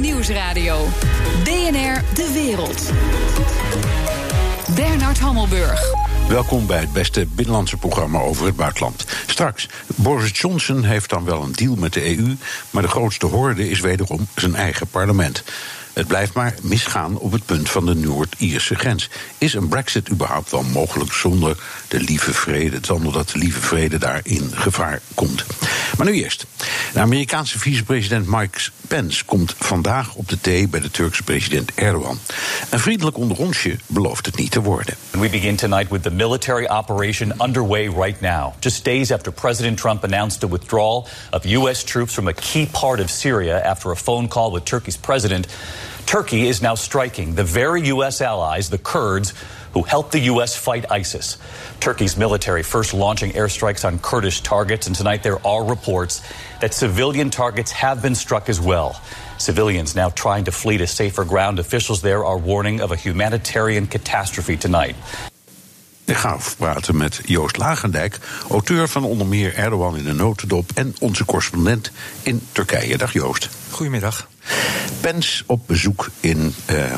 [0.00, 0.86] Nieuwsradio.
[1.44, 2.92] BNR De Wereld.
[4.74, 5.80] Bernard Hammelburg.
[6.28, 9.04] Welkom bij het beste binnenlandse programma over het buitenland.
[9.26, 12.36] Straks, Boris Johnson heeft dan wel een deal met de EU,
[12.70, 15.44] maar de grootste horde is wederom zijn eigen parlement.
[15.98, 19.08] Het blijft maar misgaan op het punt van de Noord-Ierse grens.
[19.38, 21.56] Is een brexit überhaupt wel mogelijk zonder
[21.88, 25.44] de lieve vrede, zonder dat de lieve vrede daar in gevaar komt?
[25.96, 26.46] Maar nu eerst.
[26.92, 28.58] De Amerikaanse vicepresident Mike
[28.88, 32.18] Pence komt vandaag op de thee bij de Turkse president Erdogan.
[32.70, 34.94] Een vriendelijk onderonsje belooft het niet te worden.
[35.10, 38.52] We begin tonight with the military operation underway right now.
[38.60, 41.84] Just days after President Trump announced the withdrawal of U.S.
[41.84, 45.46] troops from a key part of Syria after a phone call with Turkey's president.
[46.08, 48.22] Turkey is now striking the very U.S.
[48.22, 49.34] allies, the Kurds,
[49.74, 50.56] who helped the U.S.
[50.56, 51.36] fight ISIS.
[51.80, 56.22] Turkey's military first launching airstrikes on Kurdish targets, and tonight there are reports
[56.62, 58.98] that civilian targets have been struck as well.
[59.36, 61.58] Civilians now trying to flee to safer ground.
[61.58, 64.96] Officials there are warning of a humanitarian catastrophe tonight.
[66.08, 68.18] Ik ga praten met Joost Lagendijk,
[68.50, 71.90] auteur van onder meer Erdogan in de notendop en onze correspondent
[72.22, 72.98] in Turkije.
[72.98, 73.48] Dag Joost.
[73.70, 74.28] Goedemiddag.
[75.00, 76.94] Pence op bezoek in uh,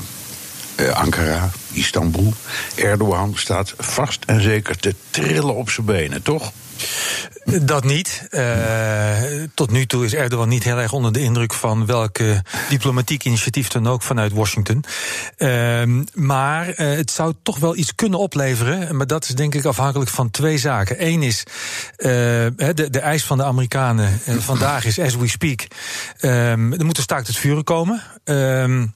[0.80, 2.32] uh, Ankara, Istanbul.
[2.74, 6.52] Erdogan staat vast en zeker te trillen op zijn benen, toch?
[7.44, 8.26] Dat niet.
[8.30, 9.12] Uh,
[9.54, 12.18] tot nu toe is Erdogan niet heel erg onder de indruk van welk
[12.68, 14.84] diplomatiek initiatief dan ook vanuit Washington.
[15.38, 15.82] Uh,
[16.14, 18.96] maar uh, het zou toch wel iets kunnen opleveren.
[18.96, 21.06] Maar dat is denk ik afhankelijk van twee zaken.
[21.06, 21.42] Eén is
[21.96, 24.20] de, de eis van de Amerikanen.
[24.38, 25.66] vandaag is as we speak.
[26.18, 28.02] Ehm, er moet een staakt het vuren komen.
[28.24, 28.86] Ehm,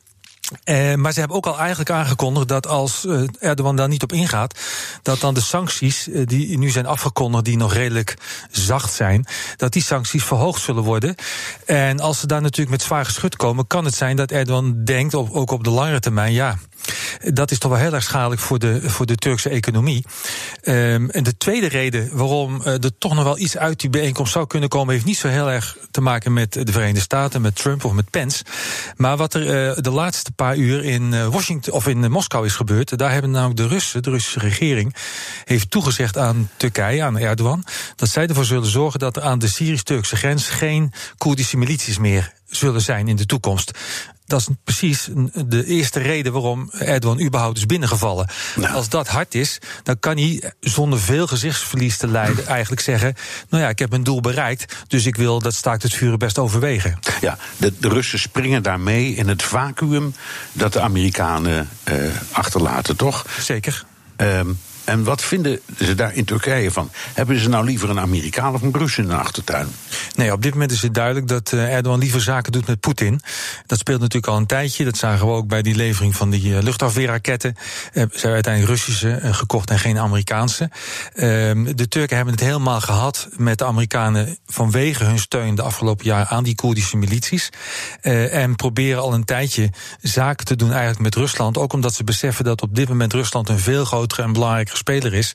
[0.64, 4.12] uh, maar ze hebben ook al eigenlijk aangekondigd dat als uh, Erdogan daar niet op
[4.12, 4.59] ingaat,
[5.03, 8.17] dat dan de sancties uh, die nu zijn afgekondigd, die nog redelijk
[8.51, 11.14] zacht zijn, dat die sancties verhoogd zullen worden.
[11.67, 15.14] En als ze daar natuurlijk met zwaar geschut komen, kan het zijn dat Erdogan denkt,
[15.14, 16.58] ook op de langere termijn, ja,
[17.32, 20.04] dat is toch wel heel erg schadelijk voor de, voor de Turkse economie.
[20.62, 24.46] Um, en de tweede reden waarom er toch nog wel iets uit die bijeenkomst zou
[24.46, 27.84] kunnen komen, heeft niet zo heel erg te maken met de Verenigde Staten, met Trump
[27.84, 28.44] of met Pence.
[28.96, 33.12] Maar wat er de laatste paar uur in Washington of in Moskou is gebeurd, daar
[33.12, 34.94] hebben namelijk de Russen, de Russische regering,
[35.44, 37.64] heeft toegezegd aan Turkije, aan Erdogan,
[37.96, 42.33] dat zij ervoor zullen zorgen dat er aan de Syrisch-Turkse grens geen Koerdische milities meer
[42.46, 43.78] zullen zijn in de toekomst.
[44.34, 45.08] Dat is precies
[45.46, 48.28] de eerste reden waarom Erdogan überhaupt is binnengevallen.
[48.55, 48.74] Nou.
[48.74, 53.14] Als dat hard is, dan kan hij zonder veel gezichtsverlies te leiden eigenlijk zeggen:
[53.48, 56.39] Nou ja, ik heb mijn doel bereikt, dus ik wil dat staakt het vuren best
[56.39, 56.98] overwegen.
[57.20, 60.14] Ja, de, de Russen springen daarmee in het vacuüm
[60.52, 61.94] dat de Amerikanen uh,
[62.30, 63.27] achterlaten, toch?
[63.40, 63.84] Zeker.
[64.17, 66.90] Um, en wat vinden ze daar in Turkije van?
[67.14, 69.68] Hebben ze nou liever een Amerikaan of een Rus in de achtertuin?
[70.14, 73.20] Nee, op dit moment is het duidelijk dat Erdogan liever zaken doet met Poetin.
[73.67, 74.84] Dat speelt natuurlijk al een tijdje.
[74.84, 77.56] Dat zagen we ook bij die levering van die luchtafweerraketten.
[77.92, 80.70] Ze zijn uiteindelijk Russische gekocht en geen Amerikaanse.
[81.14, 86.27] De Turken hebben het helemaal gehad met de Amerikanen vanwege hun steun de afgelopen jaar
[86.27, 87.48] aan die Koerdische milities.
[88.00, 91.58] En proberen al een tijdje zaken te doen eigenlijk met Rusland.
[91.58, 95.14] Ook omdat ze beseffen dat op dit moment Rusland een veel grotere en belangrijke speler
[95.14, 95.35] is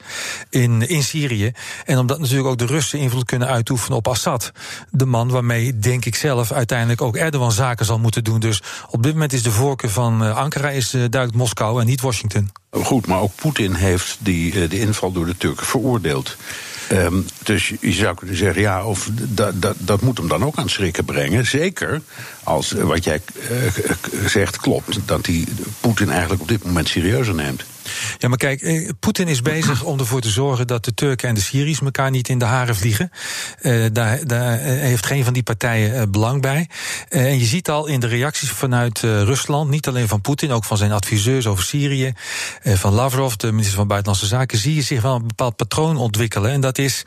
[0.49, 1.51] in, in Syrië.
[1.85, 4.51] En omdat natuurlijk ook de Russen invloed kunnen uitoefenen op Assad.
[4.91, 8.39] De man waarmee, denk ik zelf, uiteindelijk ook Erdogan zaken zal moeten doen.
[8.39, 12.51] Dus op dit moment is de voorkeur van Ankara is duidelijk Moskou en niet Washington.
[12.71, 16.37] Goed, maar ook Poetin heeft die, de inval door de Turken veroordeeld.
[16.91, 20.57] Um, dus je zou kunnen zeggen, ja, of dat, dat, dat moet hem dan ook
[20.57, 21.45] aan schrikken brengen.
[21.45, 22.01] Zeker
[22.43, 23.21] als wat jij
[24.25, 25.45] zegt klopt, dat hij
[25.79, 27.63] Poetin eigenlijk op dit moment serieuzer neemt.
[28.17, 31.41] Ja, maar kijk, Poetin is bezig om ervoor te zorgen dat de Turken en de
[31.41, 33.11] Syriërs elkaar niet in de haren vliegen.
[33.61, 36.69] Uh, daar, daar heeft geen van die partijen belang bij.
[37.09, 40.77] En je ziet al in de reacties vanuit Rusland, niet alleen van Poetin, ook van
[40.77, 42.13] zijn adviseurs over Syrië,
[42.63, 46.51] van Lavrov, de minister van Buitenlandse Zaken, zie je zich wel een bepaald patroon ontwikkelen.
[46.51, 47.03] En dat is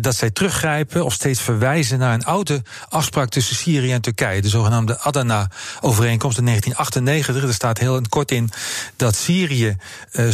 [0.00, 4.48] dat zij teruggrijpen of steeds verwijzen naar een oude afspraak tussen Syrië en Turkije, de
[4.48, 7.42] zogenaamde Adana-overeenkomst in 1998.
[7.42, 8.50] Er staat heel kort in
[8.96, 9.76] dat Syrië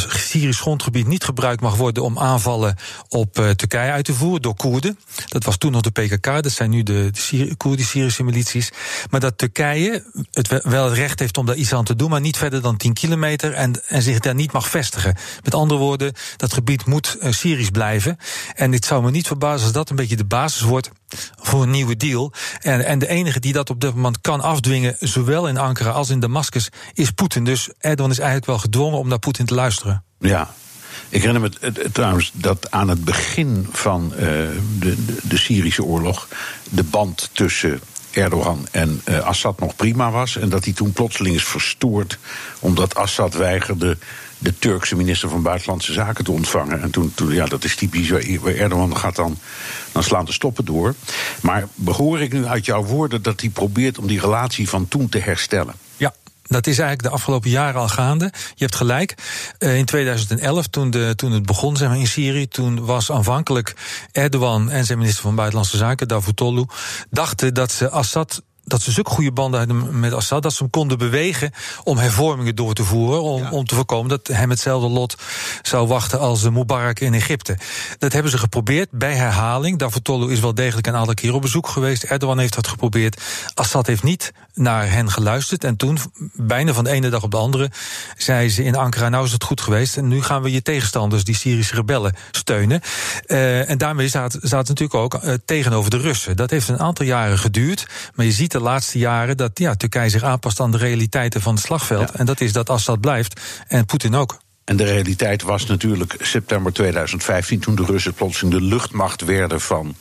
[0.07, 2.77] Syrisch grondgebied niet gebruikt mag worden om aanvallen
[3.09, 4.99] op uh, Turkije uit te voeren door Koerden.
[5.29, 8.71] Dat was toen nog de PKK, dat zijn nu de, de Koerdisch-Syrische milities.
[9.11, 12.21] Maar dat Turkije het wel het recht heeft om daar iets aan te doen, maar
[12.21, 15.17] niet verder dan 10 kilometer en, en zich daar niet mag vestigen.
[15.43, 18.17] Met andere woorden, dat gebied moet uh, Syrisch blijven.
[18.55, 20.91] En het zou me niet verbazen als dat een beetje de basis wordt
[21.41, 22.33] voor een nieuwe deal.
[22.61, 26.11] En, en de enige die dat op dit moment kan afdwingen, zowel in Ankara als
[26.11, 27.45] in Damascus, is Poetin.
[27.45, 30.05] Dus Erdogan is eigenlijk wel gedwongen om naar Poetin te luisteren.
[30.19, 30.55] Ja.
[31.09, 34.19] Ik herinner me trouwens dat aan het begin van uh,
[34.79, 36.29] de, de, Syrische oorlog
[36.71, 40.37] de band tussen Erdogan en uh, Assad nog prima was.
[40.37, 42.19] En dat hij toen plotseling is verstoord.
[42.59, 43.99] omdat Assad weigerde
[44.45, 46.83] de Turkse minister van Buitenlandse Zaken te ontvangen.
[46.83, 48.11] En toen, toen ja, dat is typisch.
[48.11, 49.39] Erdogan gaat dan,
[49.93, 50.95] dan slaan de stoppen door.
[51.41, 55.09] Maar behoor ik nu uit jouw woorden dat hij probeert om die relatie van toen
[55.09, 55.75] te herstellen?
[55.97, 58.25] Ja, dat is eigenlijk de afgelopen jaren al gaande.
[58.55, 59.15] Je hebt gelijk.
[59.59, 63.75] Uh, in 2011, toen, de, toen het begon zeg maar, in Syrië, toen was aanvankelijk
[64.13, 66.65] Erdogan en zijn minister van Buitenlandse Zaken, Davutoglu,
[67.11, 70.71] dachten dat ze Assad dat ze zulke goede banden hadden met Assad, dat ze hem
[70.71, 71.53] konden bewegen
[71.85, 73.23] om hervormingen door te voeren.
[73.23, 75.17] Om, om te voorkomen dat hem hetzelfde lot
[75.63, 77.59] zou wachten als de Mubarak in Egypte.
[77.99, 79.79] Dat hebben ze geprobeerd bij herhaling.
[79.79, 82.03] Davutoglu is wel degelijk een aantal keer op bezoek geweest.
[82.03, 83.23] Erdogan heeft dat geprobeerd.
[83.55, 85.65] Assad heeft niet naar hen geluisterd.
[85.65, 85.99] En toen,
[86.33, 87.71] bijna van de ene dag op de andere,
[88.17, 89.97] zei ze in Ankara: Nou is het goed geweest.
[89.97, 92.81] En nu gaan we je tegenstanders, die Syrische rebellen, steunen.
[93.27, 96.37] Uh, en daarmee zaten ze natuurlijk ook uh, tegenover de Russen.
[96.37, 97.87] Dat heeft een aantal jaren geduurd.
[98.15, 101.55] Maar je ziet de laatste jaren dat ja, Turkije zich aanpast aan de realiteiten van
[101.55, 102.11] het slagveld.
[102.11, 104.39] En dat is dat Assad blijft en Poetin ook.
[104.65, 109.95] En de realiteit was natuurlijk september 2015, toen de Russen plotseling de luchtmacht werden van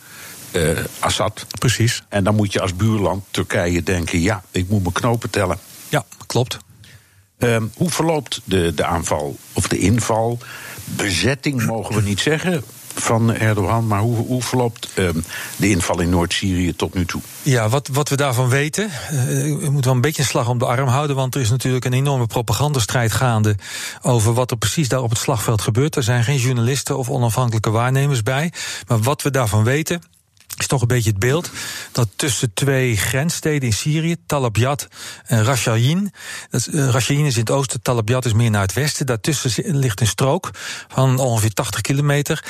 [0.51, 1.45] uh, Assad.
[1.59, 2.03] Precies.
[2.09, 5.57] En dan moet je als buurland Turkije denken: ja, ik moet mijn knopen tellen.
[5.89, 6.57] Ja, klopt.
[7.39, 10.39] Uh, hoe verloopt de, de aanval of de inval?
[10.85, 12.63] Bezetting mogen we niet zeggen
[12.93, 13.87] van Erdogan.
[13.87, 15.09] Maar hoe, hoe verloopt uh,
[15.55, 17.21] de inval in Noord-Syrië tot nu toe?
[17.41, 18.83] Ja, wat, wat we daarvan weten.
[18.83, 19.19] Uh,
[19.59, 21.15] we moeten wel een beetje een slag om de arm houden.
[21.15, 23.55] Want er is natuurlijk een enorme propagandastrijd gaande.
[24.01, 25.95] over wat er precies daar op het slagveld gebeurt.
[25.95, 28.51] Er zijn geen journalisten of onafhankelijke waarnemers bij.
[28.87, 30.01] Maar wat we daarvan weten
[30.57, 31.51] is toch een beetje het beeld
[31.91, 34.87] dat tussen twee grenssteden in Syrië, Talabyad
[35.25, 36.11] en Rashayin,
[36.51, 40.07] uh, Rashayin is in het oosten, Talabyad is meer naar het westen, daartussen ligt een
[40.07, 40.49] strook
[40.87, 42.43] van ongeveer 80 kilometer.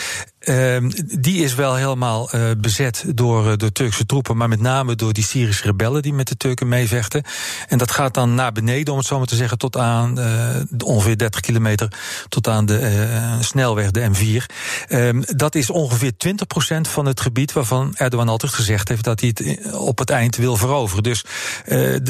[0.44, 0.78] Uh,
[1.20, 5.24] die is wel helemaal uh, bezet door uh, Turkse troepen, maar met name door die
[5.24, 7.24] Syrische rebellen die met de Turken meevechten.
[7.68, 10.56] En dat gaat dan naar beneden, om het zo maar te zeggen, tot aan uh,
[10.86, 11.94] ongeveer 30 kilometer
[12.30, 14.54] tot aan de snelweg, de M4.
[14.88, 19.34] Ehm, dat is ongeveer 20% van het gebied waarvan Erdogan altijd gezegd heeft dat hij
[19.36, 21.04] het op het eind wil veroveren.
[21.04, 21.26] Dus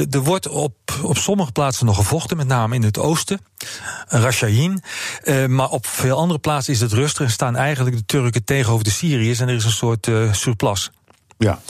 [0.09, 3.39] er wordt op, op sommige plaatsen nog gevochten, met name in het oosten,
[4.07, 4.83] Rashayin.
[5.47, 8.91] maar op veel andere plaatsen is het rustig en staan eigenlijk de Turken Tegenover de
[8.91, 10.91] Syriërs en er is een soort uh, surplus.
[11.37, 11.61] Ja,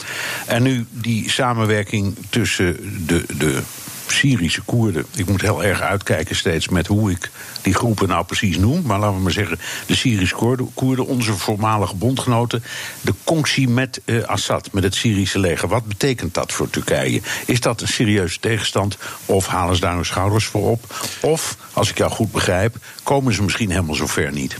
[0.46, 3.62] en nu die samenwerking tussen de, de
[4.06, 5.06] Syrische Koerden.
[5.14, 7.30] Ik moet heel erg uitkijken steeds met hoe ik
[7.62, 8.82] die groepen nou precies noem.
[8.82, 10.34] Maar laten we maar zeggen, de Syrische
[10.74, 12.64] Koerden, onze voormalige bondgenoten.
[13.00, 15.68] De conctie met uh, Assad, met het Syrische leger.
[15.68, 17.20] Wat betekent dat voor Turkije?
[17.46, 18.98] Is dat een serieuze tegenstand?
[19.26, 20.94] Of halen ze daar hun schouders voor op?
[21.20, 24.56] Of, als ik jou goed begrijp, komen ze misschien helemaal zover niet?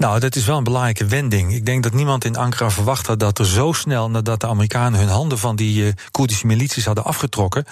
[0.00, 1.54] Nou, dat is wel een belangrijke wending.
[1.54, 5.00] Ik denk dat niemand in Ankara verwacht had dat er zo snel, nadat de Amerikanen
[5.00, 7.64] hun handen van die uh, Koerdische milities hadden afgetrokken,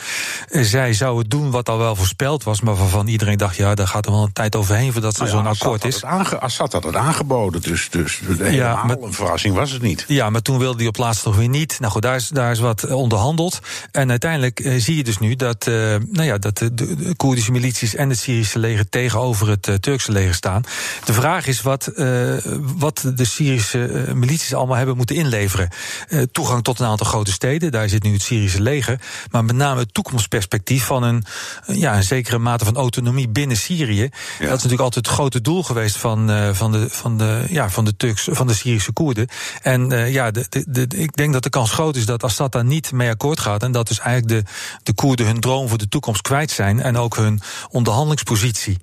[0.51, 3.89] uh, zij zouden doen wat al wel voorspeld was, maar waarvan iedereen dacht, ja, daar
[3.89, 6.05] gaat er wel een tijd overheen voordat er nou ja, zo'n akkoord is.
[6.05, 8.21] Assad had het aangeboden, dus, dus
[8.51, 10.05] ja, maar, een verrassing was het niet.
[10.09, 11.81] Ja, maar toen wilde hij op laatst toch weer niet.
[11.81, 13.59] Nou goed, daar is, daar is wat onderhandeld.
[13.93, 17.95] En uiteindelijk uh, zie je dus nu dat, nou ja, dat de, de, Koerdische milities
[17.95, 20.63] en het Syrische leger tegenover het Turkse leger staan.
[21.05, 25.69] De vraag is wat uh, wat de Syrische uh, milities allemaal hebben moeten inleveren.
[26.09, 29.01] Uh, toegang tot een aantal grote steden, daar zit nu het Syrische leger.
[29.31, 31.25] Maar met name het toekomstperspectief van een,
[31.67, 34.03] ja, een zekere mate van autonomie binnen Syrië.
[34.03, 34.11] Ja.
[34.39, 37.85] Dat is natuurlijk altijd het grote doel geweest van, van, de, van, de, ja, van,
[37.85, 39.29] de, Turks, van de Syrische Koerden.
[39.63, 42.65] En ja, de, de, de, ik denk dat de kans groot is dat Assad daar
[42.65, 43.63] niet mee akkoord gaat.
[43.63, 46.83] En dat dus eigenlijk de, de Koerden hun droom voor de toekomst kwijt zijn.
[46.83, 48.79] En ook hun onderhandelingspositie.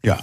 [0.00, 0.20] Ja.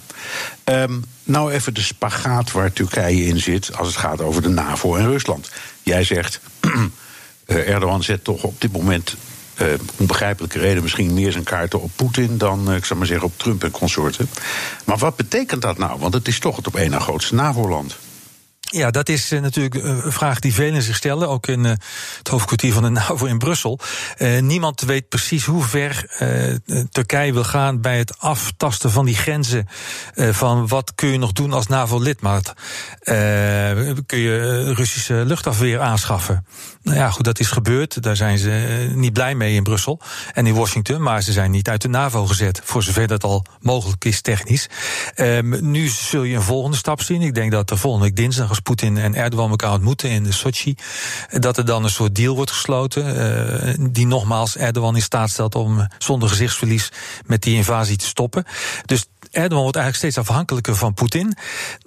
[0.63, 4.96] Um, nou even de spagaat waar Turkije in zit als het gaat over de NAVO
[4.96, 5.51] en Rusland.
[5.84, 9.15] Jij zegt, uh, Erdogan zet toch op dit moment
[9.62, 9.67] uh,
[9.98, 13.38] onbegrijpelijke reden misschien meer zijn kaarten op Poetin dan, uh, ik zou maar zeggen, op
[13.38, 14.29] Trump en consorten.
[14.86, 16.00] Maar wat betekent dat nou?
[16.00, 17.98] Want het is toch het op één na grootste NAVO-land.
[18.72, 21.72] Ja, dat is uh, natuurlijk een vraag die velen zich stellen, ook in uh,
[22.17, 23.79] het hoofdkwartier van de NAVO in Brussel.
[24.39, 26.05] Niemand weet precies hoe ver
[26.91, 29.67] Turkije wil gaan bij het aftasten van die grenzen.
[30.15, 32.53] van wat kun je nog doen als NAVO-lidmaat?
[34.05, 36.45] kun je Russische luchtafweer aanschaffen?
[36.81, 38.03] Nou ja, goed, dat is gebeurd.
[38.03, 40.00] Daar zijn ze niet blij mee in Brussel
[40.34, 43.45] en in Washington, maar ze zijn niet uit de NAVO gezet, voor zover dat al
[43.60, 44.69] mogelijk is technisch.
[45.15, 47.22] Ehm, nu zul je een volgende stap zien.
[47.22, 50.75] Ik denk dat de volgende week dinsdag als Poetin en Erdogan elkaar ontmoeten in Sochi,
[51.29, 53.05] dat er dan een soort deal wordt gesloten.
[53.05, 56.91] Uh, die nogmaals Erdogan in staat stelt om zonder gezichtsverlies
[57.25, 58.45] met die invasie te stoppen.
[58.85, 59.05] Dus
[59.36, 61.38] Erdogan wordt eigenlijk steeds afhankelijker van Poetin.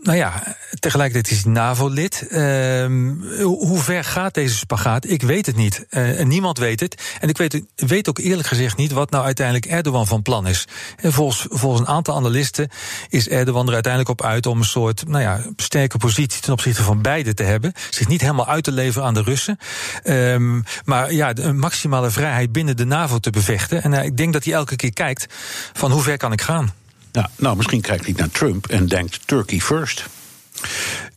[0.02, 2.26] Nou ja, tegelijkertijd is hij NAVO-lid.
[2.28, 3.11] Ehm,
[3.43, 5.11] hoe ver gaat deze spagaat?
[5.11, 5.87] Ik weet het niet.
[5.88, 7.02] En niemand weet het.
[7.21, 10.64] En ik weet, weet, ook eerlijk gezegd niet wat nou uiteindelijk Erdogan van plan is.
[10.97, 12.69] En volgens, volgens een aantal analisten
[13.09, 16.83] is Erdogan er uiteindelijk op uit om een soort nou ja, sterke positie ten opzichte
[16.83, 17.73] van beide te hebben.
[17.90, 19.59] Zich niet helemaal uit te leveren aan de Russen.
[20.05, 23.83] Um, maar ja, de maximale vrijheid binnen de NAVO te bevechten.
[23.83, 25.35] En uh, ik denk dat hij elke keer kijkt
[25.73, 26.73] van hoe ver kan ik gaan.
[27.18, 30.06] Ja, nou, misschien kijkt hij naar Trump en denkt Turkey first.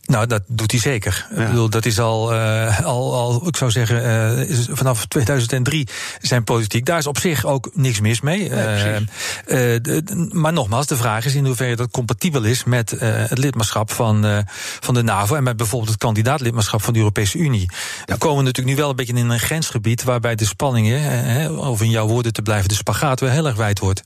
[0.04, 1.26] Nou, dat doet hij zeker.
[1.30, 5.88] Ik bedoel, dat is al, uh, al, al, ik zou zeggen, uh, is vanaf 2003
[6.20, 6.86] zijn politiek.
[6.86, 8.48] Daar is op zich ook niks mis mee.
[8.48, 9.06] Nee, uh,
[9.46, 14.44] de, maar nogmaals, de vraag is in hoeverre dat compatibel is met het lidmaatschap van,
[14.80, 17.70] van de NAVO en met bijvoorbeeld het kandidaatlidmaatschap van de Europese Unie.
[17.70, 18.14] Ja.
[18.14, 21.90] We komen natuurlijk nu wel een beetje in een grensgebied waarbij de spanningen, of in
[21.90, 24.02] jouw woorden te blijven, de spagaat weer heel erg wijd wordt.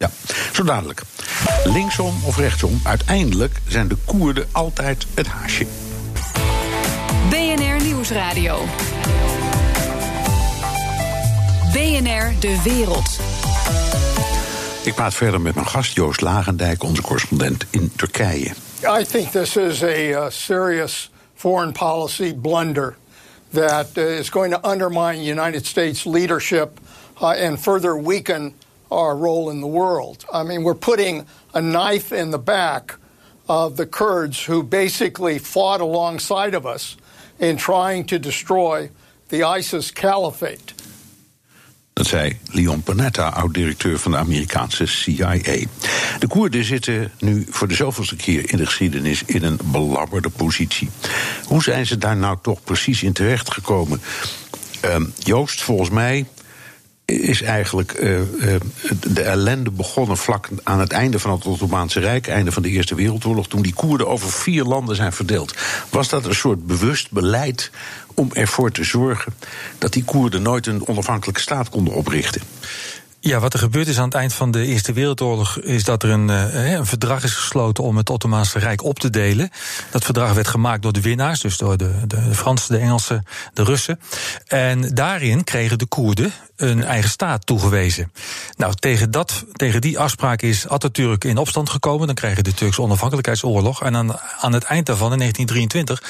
[0.00, 0.10] Ja,
[0.52, 1.02] zo dadelijk.
[1.64, 5.66] Linksom of rechtsom, uiteindelijk zijn de Koerden altijd het haasje.
[7.30, 8.64] BNR Nieuwsradio.
[11.72, 13.18] BNR De Wereld.
[14.84, 18.52] Ik praat verder met mijn gast Joost Lagendijk, onze correspondent in Turkije.
[19.00, 22.96] I think this is a uh, serious foreign policy blunder
[23.52, 26.80] that uh, is going to undermine United States leadership
[27.22, 28.54] uh, and further weaken
[28.90, 30.24] our role in the world.
[30.32, 32.96] I mean, we're putting a knife in the back
[33.48, 36.96] of the Kurds who basically fought alongside of us
[37.38, 38.90] in trying to destroy
[39.28, 40.74] the ISIS caliphate.
[41.92, 45.38] Dat zei Leon Panetta, oud-directeur van de Amerikaanse CIA.
[46.18, 50.90] De Koerden zitten nu voor de zoveelste keer in de geschiedenis in een belabberde positie.
[51.44, 54.00] Hoe zijn ze daar nou toch precies in terechtgekomen?
[54.84, 56.26] Uh, Joost, volgens mij
[57.12, 58.54] is eigenlijk uh, uh,
[59.00, 62.94] de ellende begonnen vlak aan het einde van het Ottomaanse Rijk, einde van de Eerste
[62.94, 65.54] Wereldoorlog, toen die Koerden over vier landen zijn verdeeld.
[65.90, 67.70] Was dat een soort bewust beleid
[68.14, 69.34] om ervoor te zorgen
[69.78, 72.42] dat die Koerden nooit een onafhankelijke staat konden oprichten?
[73.22, 76.10] Ja, wat er gebeurd is aan het eind van de Eerste Wereldoorlog is dat er
[76.10, 79.50] een, uh, een verdrag is gesloten om het Ottomaanse Rijk op te delen.
[79.90, 83.24] Dat verdrag werd gemaakt door de winnaars, dus door de, de Fransen, de Engelsen,
[83.54, 84.00] de Russen.
[84.46, 88.12] En daarin kregen de Koerden een eigen staat toegewezen.
[88.56, 92.06] Nou, tegen, dat, tegen die afspraak is Atatürk in opstand gekomen.
[92.06, 93.82] Dan krijg je de Turkse onafhankelijkheidsoorlog.
[93.82, 96.02] En aan, aan het eind daarvan, in 1923,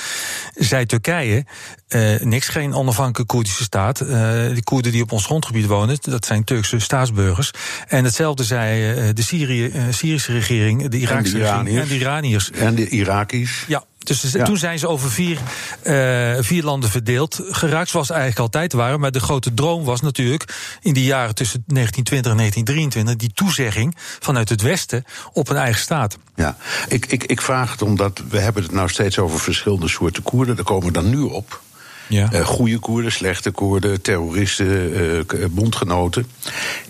[0.54, 1.44] zei Turkije...
[1.88, 4.02] Uh, niks, geen onafhankelijke Koerdische staat.
[4.02, 7.50] Uh, die Koerden die op ons grondgebied wonen, dat zijn Turkse staatsburgers.
[7.88, 12.50] En hetzelfde zei uh, de Syrië, Syrische regering, de Iraakse regering en de Iraniërs.
[12.50, 13.64] En de Irakisch.
[13.66, 15.38] Ja, dus toen zijn ze over vier,
[15.84, 19.00] uh, vier landen verdeeld geraakt, zoals ze eigenlijk altijd waren.
[19.00, 23.96] Maar de grote droom was natuurlijk in die jaren tussen 1920 en 1923 die toezegging
[24.20, 26.18] vanuit het Westen op een eigen staat.
[26.34, 26.56] Ja,
[26.88, 30.56] ik, ik, ik vraag het omdat we hebben het nou steeds over verschillende soorten Koerden.
[30.56, 31.60] Daar komen we dan nu op.
[32.08, 32.32] Ja.
[32.32, 36.26] Uh, goede Koerden, slechte Koerden, terroristen, uh, bondgenoten.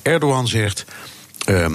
[0.03, 0.85] Erdogan zegt.
[1.49, 1.67] Uh,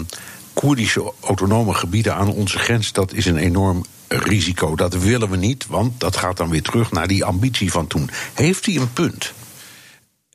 [0.53, 4.75] Koerdische autonome gebieden aan onze grens, dat is een enorm risico.
[4.75, 8.09] Dat willen we niet, want dat gaat dan weer terug naar die ambitie van toen.
[8.33, 9.33] Heeft hij een punt?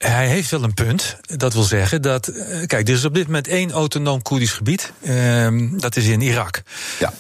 [0.07, 1.17] Hij heeft wel een punt.
[1.37, 2.27] Dat wil zeggen dat.
[2.27, 4.93] Eh, kijk, er is op dit moment één autonoom Koerdisch gebied.
[5.01, 6.63] Uh, dat is in Irak.
[6.99, 7.13] Ja.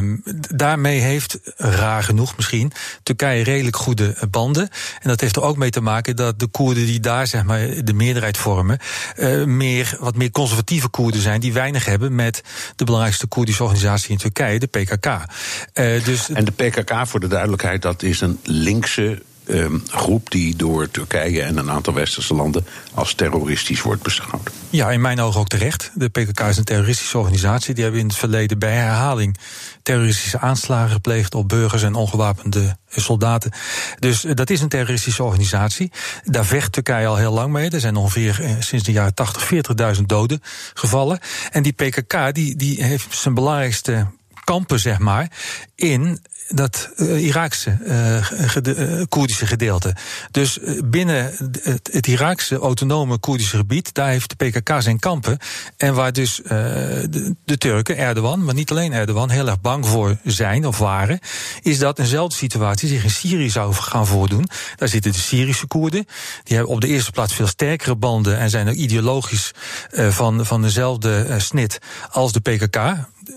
[0.00, 0.14] Uh,
[0.54, 4.68] daarmee heeft, raar genoeg misschien, Turkije redelijk goede banden.
[5.00, 7.84] En dat heeft er ook mee te maken dat de Koerden die daar zeg maar,
[7.84, 8.78] de meerderheid vormen.
[9.16, 11.40] Uh, meer, wat meer conservatieve Koerden zijn.
[11.40, 12.42] die weinig hebben met
[12.76, 15.06] de belangrijkste Koerdische organisatie in Turkije, de PKK.
[15.06, 20.56] Uh, dus en de PKK, voor de duidelijkheid, dat is een linkse um, groep die
[20.56, 24.50] door Turkije en een aantal westerse landen als terroristisch wordt beschouwd.
[24.70, 25.90] Ja, in mijn ogen ook terecht.
[25.94, 27.74] De PKK is een terroristische organisatie.
[27.74, 29.36] Die hebben in het verleden bij herhaling
[29.82, 33.52] terroristische aanslagen gepleegd op burgers en ongewapende soldaten.
[33.98, 35.92] Dus eh, dat is een terroristische organisatie.
[36.24, 37.70] Daar vecht Turkije al heel lang mee.
[37.70, 39.50] Er zijn ongeveer eh, sinds de jaren 80
[39.96, 40.42] 40.000 doden
[40.74, 41.18] gevallen.
[41.50, 44.06] En die PKK die, die heeft zijn belangrijkste
[44.44, 45.30] kampen, zeg maar,
[45.74, 46.20] in
[46.54, 48.16] dat uh, Iraakse uh,
[48.48, 49.94] gede uh, Koerdische gedeelte.
[50.30, 55.38] Dus binnen het, het, Iraakse autonome Koerdische gebied, daar heeft de PKK zijn kampen.
[55.76, 60.16] En waar dus de, de, Turken, Erdogan, maar niet alleen Erdogan, heel erg bang voor
[60.24, 61.18] zijn of waren,
[61.62, 64.48] is dat eenzelfde situatie zich in Syrië zou gaan voordoen.
[64.76, 66.06] Daar zitten de Syrische Koerden.
[66.42, 69.50] Die hebben op de eerste plaats veel sterkere banden en zijn ook ideologisch
[69.90, 71.78] van, van dezelfde snit
[72.10, 72.76] als de PKK.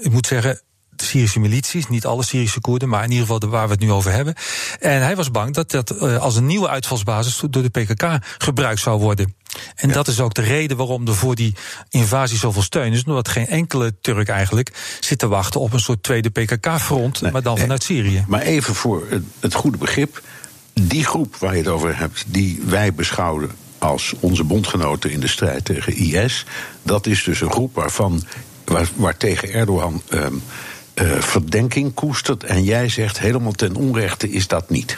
[0.02, 0.60] Ik moet zeggen,
[1.04, 3.82] de Syrische milities, niet alle Syrische Koerden, maar in ieder geval de, waar we het
[3.82, 4.36] nu over hebben.
[4.80, 8.80] En hij was bang dat dat uh, als een nieuwe uitvalsbasis door de PKK gebruikt
[8.80, 9.36] zou worden.
[9.76, 11.56] En dat is ook de reden waarom er voor die
[11.90, 13.04] invasie zoveel steun is.
[13.04, 17.58] Omdat geen enkele Turk eigenlijk zit te wachten op een soort tweede PKK-front, maar dan
[17.58, 18.26] vanuit Syrië.
[18.28, 19.08] Maar even voor
[19.40, 20.22] het goede begrip.
[20.74, 25.28] Die groep waar je het over hebt, die wij beschouwen als onze bondgenoten in de
[25.28, 26.46] strijd tegen IS,
[26.84, 28.24] dat is dus een groep waarvan,
[28.66, 30.44] waar, waar tegen Erdogan um,
[30.96, 32.44] uh, verdenking koestert.
[32.44, 34.98] En jij zegt helemaal ten onrechte is dat niet.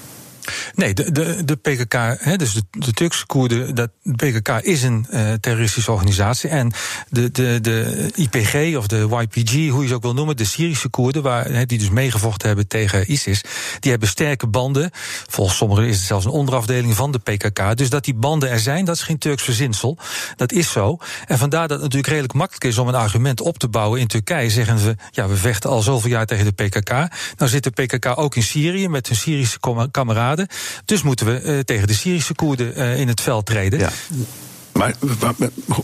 [0.76, 5.34] Nee, de, de, de PKK, dus de, Turkse Koerden, dat, de PKK is een uh,
[5.34, 6.50] terroristische organisatie.
[6.50, 6.74] En
[7.10, 10.90] de, de, de IPG of de YPG, hoe je ze ook wil noemen, de Syrische
[10.90, 13.44] Koerden, waar, die dus meegevochten hebben tegen ISIS,
[13.80, 14.90] die hebben sterke banden.
[15.28, 17.78] Volgens sommigen is het zelfs een onderafdeling van de PKK.
[17.78, 19.98] Dus dat die banden er zijn, dat is geen Turks verzinsel.
[20.36, 20.98] Dat is zo.
[21.28, 24.08] En vandaar dat het natuurlijk redelijk makkelijk is om een argument op te bouwen in
[24.08, 24.50] Turkije.
[24.50, 26.90] Zeggen ze, ja, we vechten al zoveel jaar tegen de PKK.
[27.38, 29.60] Nou zit de PKK ook in Syrië met hun Syrische
[29.92, 30.35] kameraden.
[30.86, 33.80] Dus moeten we uh, tegen de Syrische Koerden uh, in het veld treden.
[33.80, 33.90] Ja.
[34.72, 34.96] Maar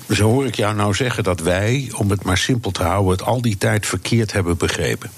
[0.09, 3.21] zo hoor ik jou nou zeggen dat wij, om het maar simpel te houden, het
[3.21, 5.11] al die tijd verkeerd hebben begrepen.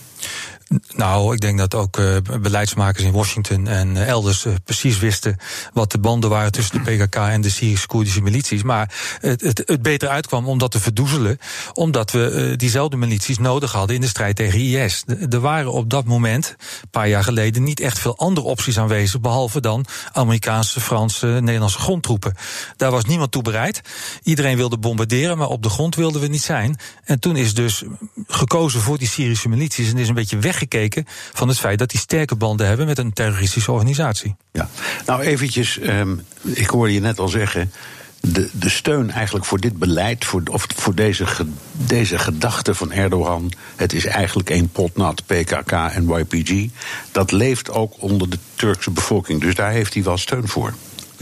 [0.95, 5.37] Nou, ik denk dat ook uh, beleidsmakers in Washington en uh, elders uh, precies wisten
[5.73, 8.63] wat de banden waren tussen de PKK en de Syrisch-Koerdische milities.
[8.63, 11.37] Maar het, het, het, beter uitkwam om dat te verdoezelen,
[11.73, 15.03] omdat we diezelfde milities nodig hadden in de strijd tegen IS.
[15.29, 19.21] er waren op dat moment, een paar jaar geleden, niet echt veel andere opties aanwezig,
[19.21, 22.35] behalve dan Amerikaanse, Franse, Nederlandse grondtroepen.
[22.77, 23.81] Daar was niemand toe bereid.
[24.23, 26.77] Iedereen wilde bombarderen, maar op de grond wilden we niet zijn.
[27.03, 27.83] En toen is dus
[28.27, 31.89] gekozen voor die Syrische milities en is een beetje weg gekeken van het feit dat
[31.89, 34.35] die sterke banden hebben met een terroristische organisatie.
[34.51, 34.69] Ja,
[35.05, 37.71] nou eventjes, um, ik hoorde je net al zeggen.
[38.19, 41.25] De, de steun eigenlijk voor dit beleid, voor, of voor deze,
[41.71, 46.69] deze gedachte van Erdogan, het is eigenlijk één potnat PKK en YPG,
[47.11, 49.41] dat leeft ook onder de Turkse bevolking.
[49.41, 50.73] Dus daar heeft hij wel steun voor.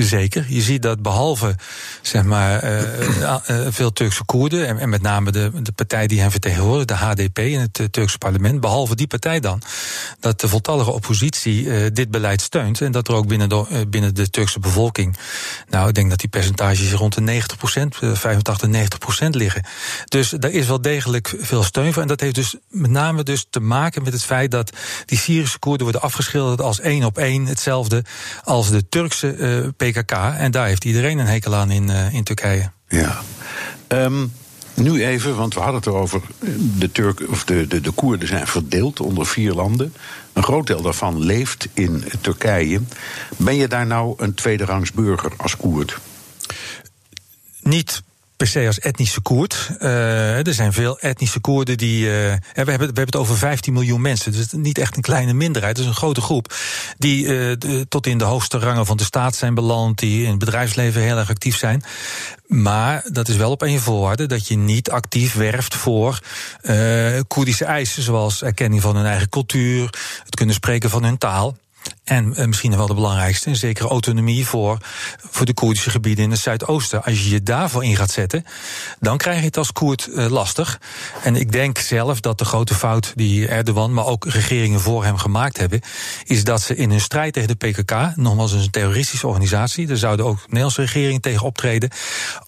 [0.04, 0.46] Zeker.
[0.48, 1.56] Je ziet dat behalve
[2.02, 2.82] zeg maar, uh,
[3.50, 6.94] uh, veel Turkse Koerden, en, en, met name de, de partij die hen vertegenwoordigt, de
[6.94, 9.62] HDP in het uh, Turkse parlement, behalve die partij dan,
[10.20, 14.30] dat de voltallige oppositie dit beleid steunt en dat er ook binnen de, binnen de
[14.30, 15.18] Turkse bevolking,
[15.70, 19.64] nou, ik denk dat die percentages rond de 90 procent, 85, 90 procent liggen.
[20.06, 22.02] Dus daar is wel degelijk veel steun voor.
[22.02, 24.72] En dat heeft dus met name dus te maken met het feit dat
[25.06, 28.04] die Syrische Koerden worden afgeschilderd als één op één hetzelfde
[28.44, 29.28] als de Turkse
[29.92, 30.12] PKK.
[30.38, 32.72] En daar heeft iedereen een hekel aan in, uh, in Turkije.
[32.88, 33.22] Ja.
[33.88, 34.32] Um,
[34.74, 36.22] nu even, want we hadden het erover.
[36.78, 39.94] De, Turk, of de, de, de Koerden zijn verdeeld onder vier landen.
[40.34, 42.82] Een groot deel daarvan leeft in Turkije.
[43.38, 45.98] Ben je daar nou een tweederangs burger als Koerd?
[47.62, 48.02] Niet
[48.42, 49.70] per se als etnische Koerd.
[49.80, 52.06] Uh, er zijn veel etnische Koerden die.
[52.06, 54.32] Uh, we, hebben, we hebben het over 15 miljoen mensen.
[54.32, 55.78] Dus niet echt een kleine minderheid.
[55.78, 56.54] Het is een grote groep.
[56.98, 57.26] Die
[57.58, 60.00] de, tot in de hoogste rangen van de staat zijn beland.
[60.00, 61.84] Die in het bedrijfsleven heel erg actief zijn.
[62.48, 66.20] Maar dat is wel op één voorwaarde: dat je niet actief werft voor
[67.28, 68.04] Koerdische eisen.
[68.04, 69.84] Zoals erkenning van hun eigen cultuur,
[70.24, 71.58] het kunnen spreken van hun taal.
[72.12, 74.78] En uh, misschien wel de belangrijkste, een zekere autonomie voor,
[75.30, 77.04] voor de Koerdische gebieden in het Zuidoosten.
[77.04, 78.46] Als je je daarvoor in gaat zetten,
[79.00, 80.80] dan krijg je het als Koerd uh, lastig.
[81.24, 85.18] En ik denk zelf dat de grote fout die Erdogan, maar ook regeringen voor hem
[85.18, 85.82] gemaakt hebben,
[86.24, 90.26] is dat ze in hun strijd tegen de PKK, nogmaals een terroristische organisatie, daar zouden
[90.26, 91.90] ook de Nederlandse regering tegen optreden,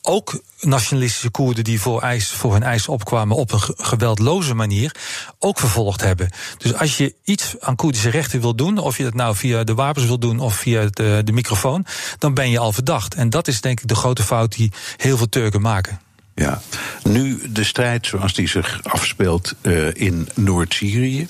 [0.02, 4.95] ook nationalistische Koerden die voor, eis, voor hun eisen opkwamen op een geweldloze manier,
[5.39, 6.30] ook vervolgd hebben.
[6.58, 9.73] Dus als je iets aan Koerdische rechten wil doen, of je dat nou via de
[9.73, 11.85] wapens wil doen of via de, de microfoon,
[12.17, 13.13] dan ben je al verdacht.
[13.13, 15.99] En dat is denk ik de grote fout die heel veel Turken maken.
[16.35, 16.61] Ja,
[17.03, 21.27] nu de strijd zoals die zich afspeelt uh, in Noord-Syrië.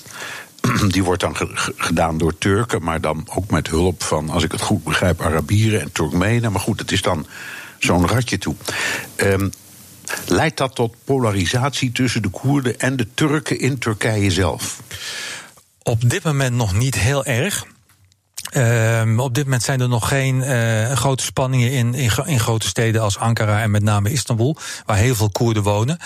[0.88, 1.36] Die wordt dan
[1.78, 5.82] gedaan door Turken, maar dan ook met hulp van, als ik het goed begrijp, Arabieren
[5.82, 6.52] en Turkmenen.
[6.52, 7.26] Maar goed, het is dan
[7.80, 8.56] zo'n ratje toe.
[9.18, 9.52] Um,
[10.26, 14.82] leidt dat tot polarisatie tussen de Koerden en de Turken in Turkije zelf?
[15.82, 17.66] Op dit moment nog niet heel erg.
[18.58, 21.94] Uh, op dit moment zijn er nog geen uh, grote spanningen in,
[22.26, 25.98] in, grote steden als Ankara en met name Istanbul, waar heel veel Koerden wonen.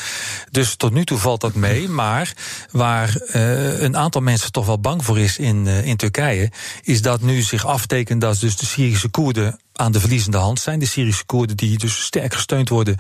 [0.52, 1.90] Dus tot nu toe valt dat mee.
[1.90, 2.34] Maar
[2.72, 6.52] waar uh, een aantal mensen toch wel bang voor is in, in Turkije,
[6.84, 10.80] is dat nu zich aftekent dat dus de Syrische Koerden aan de verliezende hand zijn.
[10.80, 12.98] De Syrische Koerden die dus sterk gesteund worden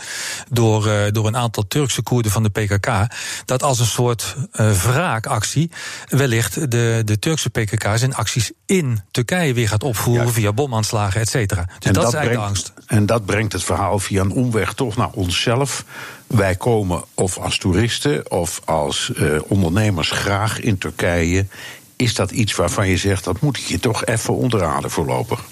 [0.49, 3.07] door, uh, door een aantal Turkse Koerden van de PKK.
[3.45, 5.71] Dat als een soort uh, wraakactie
[6.07, 11.29] wellicht de, de Turkse PKK zijn acties in Turkije weer gaat opvoeren via bomaanslagen, et
[11.29, 11.65] cetera.
[11.65, 12.91] Dus en dat, dat is eigenlijk brengt, de angst.
[12.91, 15.85] En dat brengt het verhaal via een omweg toch naar onszelf.
[16.27, 21.45] Wij komen of als toeristen of als uh, ondernemers graag in Turkije.
[21.95, 25.43] Is dat iets waarvan je zegt dat moet ik je toch even onderraden voorlopig?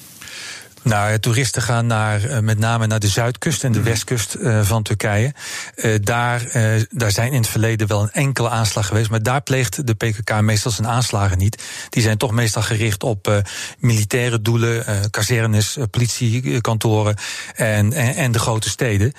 [0.85, 3.87] Nou, toeristen gaan naar, eh, met name naar de zuidkust en de Mhm.
[3.87, 5.33] westkust uh, van Turkije.
[5.75, 6.41] Uh, daar,
[6.89, 10.41] daar zijn in het verleden wel een enkele aanslag geweest, maar daar pleegt de PKK
[10.41, 11.63] meestal zijn aanslagen niet.
[11.89, 13.43] Die zijn toch meestal gericht op
[13.79, 17.15] militaire doelen, kazernes, politiekantoren
[17.55, 19.13] en, en, en, de grote steden.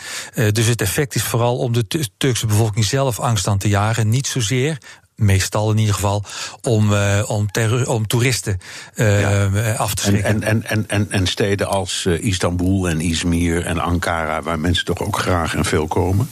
[0.52, 4.26] dus het effect is vooral om de Turkse bevolking zelf angst aan te jagen, niet
[4.26, 4.79] zozeer
[5.16, 6.24] meestal in ieder geval,
[6.62, 8.61] om, uh, om, terror, om toeristen
[8.94, 9.72] uh, ja.
[9.72, 10.24] af te schrikken.
[10.24, 14.85] En, en, en, en, en steden als uh, Istanbul en Izmir en Ankara, waar mensen
[14.85, 16.29] toch ook graag en veel komen?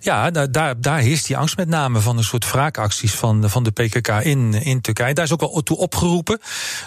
[0.00, 3.70] Ja, daar, daar heerst die angst met name van een soort wraakacties van, van de
[3.70, 5.14] PKK in, in Turkije.
[5.14, 6.40] Daar is ook wel toe opgeroepen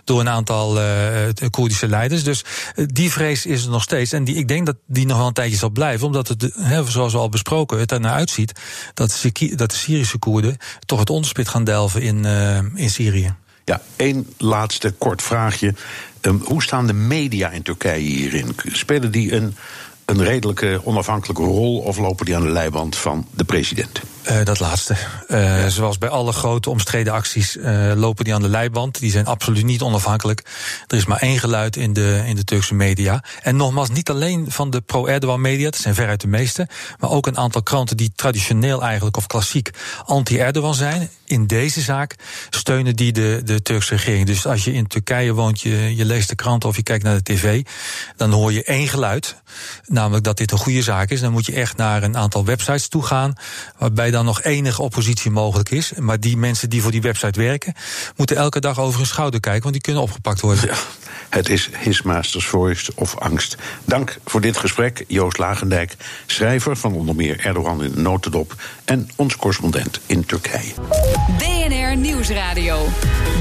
[0.04, 0.86] door een aantal uh,
[1.50, 2.24] Koerdische leiders.
[2.24, 2.44] Dus
[2.76, 4.12] uh, die vrees is er nog steeds.
[4.12, 6.86] En die, ik denk dat die nog wel een tijdje zal blijven, omdat het, he,
[6.86, 8.60] zoals we al besproken, het ernaar uitziet
[8.94, 9.22] dat,
[9.56, 13.36] dat de Syrische Koerden toch het onderspit gaan delven in, uh, in Syrië.
[13.66, 15.74] Ja, één laatste kort vraagje.
[16.22, 18.56] Um, hoe staan de media in Turkije hierin?
[18.72, 19.56] Spelen die een
[20.06, 24.02] een redelijke onafhankelijke rol of lopen die aan de leiband van de president?
[24.30, 24.96] Uh, dat laatste.
[25.28, 25.70] Uh, ja.
[25.70, 29.00] Zoals bij alle grote omstreden acties uh, lopen die aan de leiband.
[29.00, 30.46] Die zijn absoluut niet onafhankelijk.
[30.88, 33.24] Er is maar één geluid in de, in de Turkse media.
[33.42, 36.68] En nogmaals, niet alleen van de pro-Erdogan media, dat zijn veruit de meeste.
[37.00, 39.70] Maar ook een aantal kranten die traditioneel eigenlijk of klassiek
[40.06, 41.10] anti-Erdogan zijn.
[41.34, 42.16] In deze zaak
[42.50, 44.26] steunen die de, de Turkse regering.
[44.26, 47.16] Dus als je in Turkije woont, je, je leest de krant of je kijkt naar
[47.16, 47.64] de tv,
[48.16, 49.36] dan hoor je één geluid.
[49.86, 51.22] Namelijk dat dit een goede zaak is.
[51.22, 53.34] Dan moet je echt naar een aantal websites toe gaan.
[53.78, 55.92] Waarbij dan nog enige oppositie mogelijk is.
[55.94, 57.74] Maar die mensen die voor die website werken,
[58.16, 60.68] moeten elke dag over hun schouder kijken, want die kunnen opgepakt worden.
[60.68, 60.76] Ja,
[61.30, 63.58] het is His Voice of angst.
[63.86, 69.10] Dank voor dit gesprek, Joost Lagendijk, schrijver van onder meer Erdogan in de notendop en
[69.16, 70.74] ons correspondent in Turkije.
[71.28, 72.88] BNR Nieuwsradio.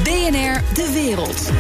[0.03, 1.51] BNR De Wereld.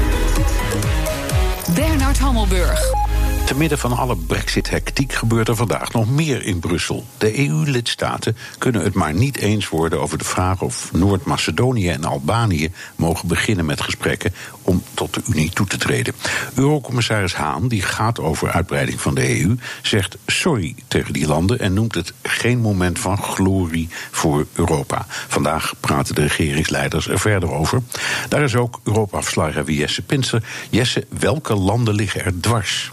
[1.74, 3.01] Bernard Hammelburg.
[3.46, 7.06] Te midden van alle brexit-hectiek gebeurt er vandaag nog meer in Brussel.
[7.18, 12.70] De EU-lidstaten kunnen het maar niet eens worden over de vraag of Noord-Macedonië en Albanië
[12.96, 16.14] mogen beginnen met gesprekken om tot de Unie toe te treden.
[16.54, 21.74] Eurocommissaris Haan, die gaat over uitbreiding van de EU, zegt sorry tegen die landen en
[21.74, 25.06] noemt het geen moment van glorie voor Europa.
[25.08, 27.82] Vandaag praten de regeringsleiders er verder over.
[28.28, 30.42] Daar is ook Europa-verslaggever Jesse Pinster.
[30.70, 32.92] Jesse, welke landen liggen er dwars?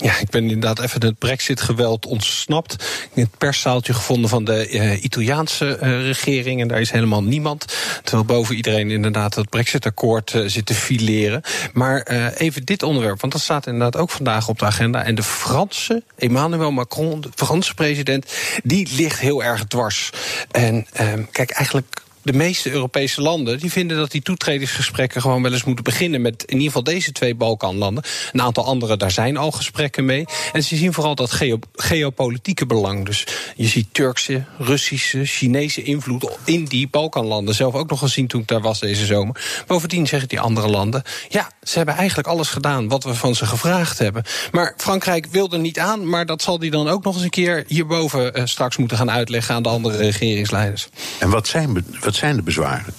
[0.00, 2.72] Ja, ik ben inderdaad even het brexit-geweld ontsnapt.
[2.72, 6.60] Ik heb het perszaaltje gevonden van de uh, Italiaanse uh, regering.
[6.60, 7.64] En daar is helemaal niemand.
[8.02, 11.42] Terwijl boven iedereen inderdaad het brexit-akkoord uh, zit te fileren.
[11.72, 12.02] Maar
[12.36, 15.04] even dit onderwerp, want dat staat inderdaad ook vandaag op de agenda.
[15.04, 20.10] En de Franse, Emmanuel Macron, de Franse president, die ligt heel erg dwars.
[20.50, 20.86] En
[21.30, 25.84] kijk, eigenlijk de meeste Europese landen die vinden dat die toetredingsgesprekken gewoon wel eens moeten
[25.84, 28.04] beginnen met in ieder geval deze twee Balkanlanden.
[28.32, 30.24] Een aantal andere, daar zijn al gesprekken mee.
[30.52, 33.04] En ze zien vooral dat geo geopolitieke belang.
[33.04, 37.54] Dus je ziet Turkse, Russische, Chinese invloed in die Balkanlanden.
[37.54, 39.64] Zelf ook nog gezien toen ik daar was deze zomer.
[39.66, 43.46] Bovendien zeggen die andere landen, ja, ze hebben eigenlijk alles gedaan wat we van ze
[43.46, 44.24] gevraagd hebben.
[44.52, 47.30] Maar Frankrijk wil er niet aan, maar dat zal die dan ook nog eens een
[47.30, 50.88] keer hierboven uh, straks moeten gaan uitleggen aan de andere regeringsleiders.
[51.18, 52.94] En wat zijn, wat zijn de bezwaren?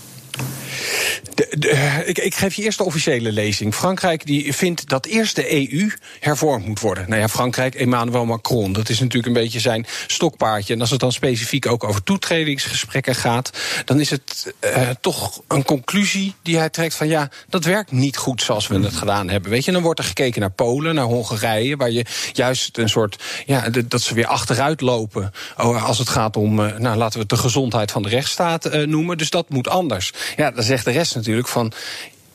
[2.05, 3.75] Ik, ik, geef je eerst de officiële lezing.
[3.75, 7.09] Frankrijk die vindt dat eerst de EU hervormd moet worden.
[7.09, 10.73] Nou ja, Frankrijk, Emmanuel Macron, dat is natuurlijk een beetje zijn stokpaardje.
[10.73, 13.51] En als het dan specifiek ook over toetredingsgesprekken gaat,
[13.85, 18.17] dan is het uh, toch een conclusie die hij trekt van ja, dat werkt niet
[18.17, 19.51] goed zoals we het gedaan hebben.
[19.51, 23.23] Weet je, dan wordt er gekeken naar Polen, naar Hongarije, waar je juist een soort,
[23.45, 27.29] ja, dat ze weer achteruit lopen als het gaat om, uh, nou laten we het
[27.29, 29.17] de gezondheid van de rechtsstaat uh, noemen.
[29.17, 30.13] Dus dat moet anders.
[30.35, 31.71] Ja, dan zegt de rest natuurlijk van.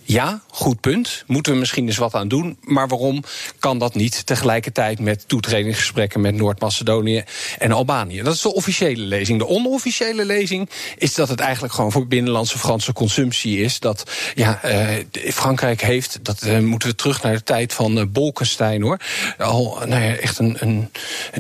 [0.05, 1.25] Ja, goed punt.
[1.27, 2.57] Moeten we misschien eens wat aan doen.
[2.61, 3.25] Maar waarom
[3.59, 7.25] kan dat niet tegelijkertijd met toetredingsgesprekken met Noord-Macedonië
[7.59, 8.23] en Albanië?
[8.23, 9.38] Dat is de officiële lezing.
[9.38, 13.81] De onofficiële lezing is dat het eigenlijk gewoon voor binnenlandse Franse consumptie is.
[13.81, 18.05] Dat ja, uh, Frankrijk heeft, dat uh, moeten we terug naar de tijd van uh,
[18.09, 19.01] Bolkestein hoor.
[19.38, 20.91] Al, nou ja, echt een, een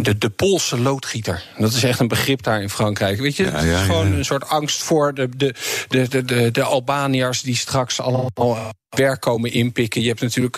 [0.02, 1.42] de, de Poolse loodgieter.
[1.58, 3.20] Dat is echt een begrip daar in Frankrijk.
[3.20, 5.54] Weet je, ja, ja, gewoon een soort angst voor de, de,
[5.88, 10.00] de, de, de, de Albaniërs die straks allemaal know werk komen inpikken.
[10.00, 10.56] Je hebt natuurlijk,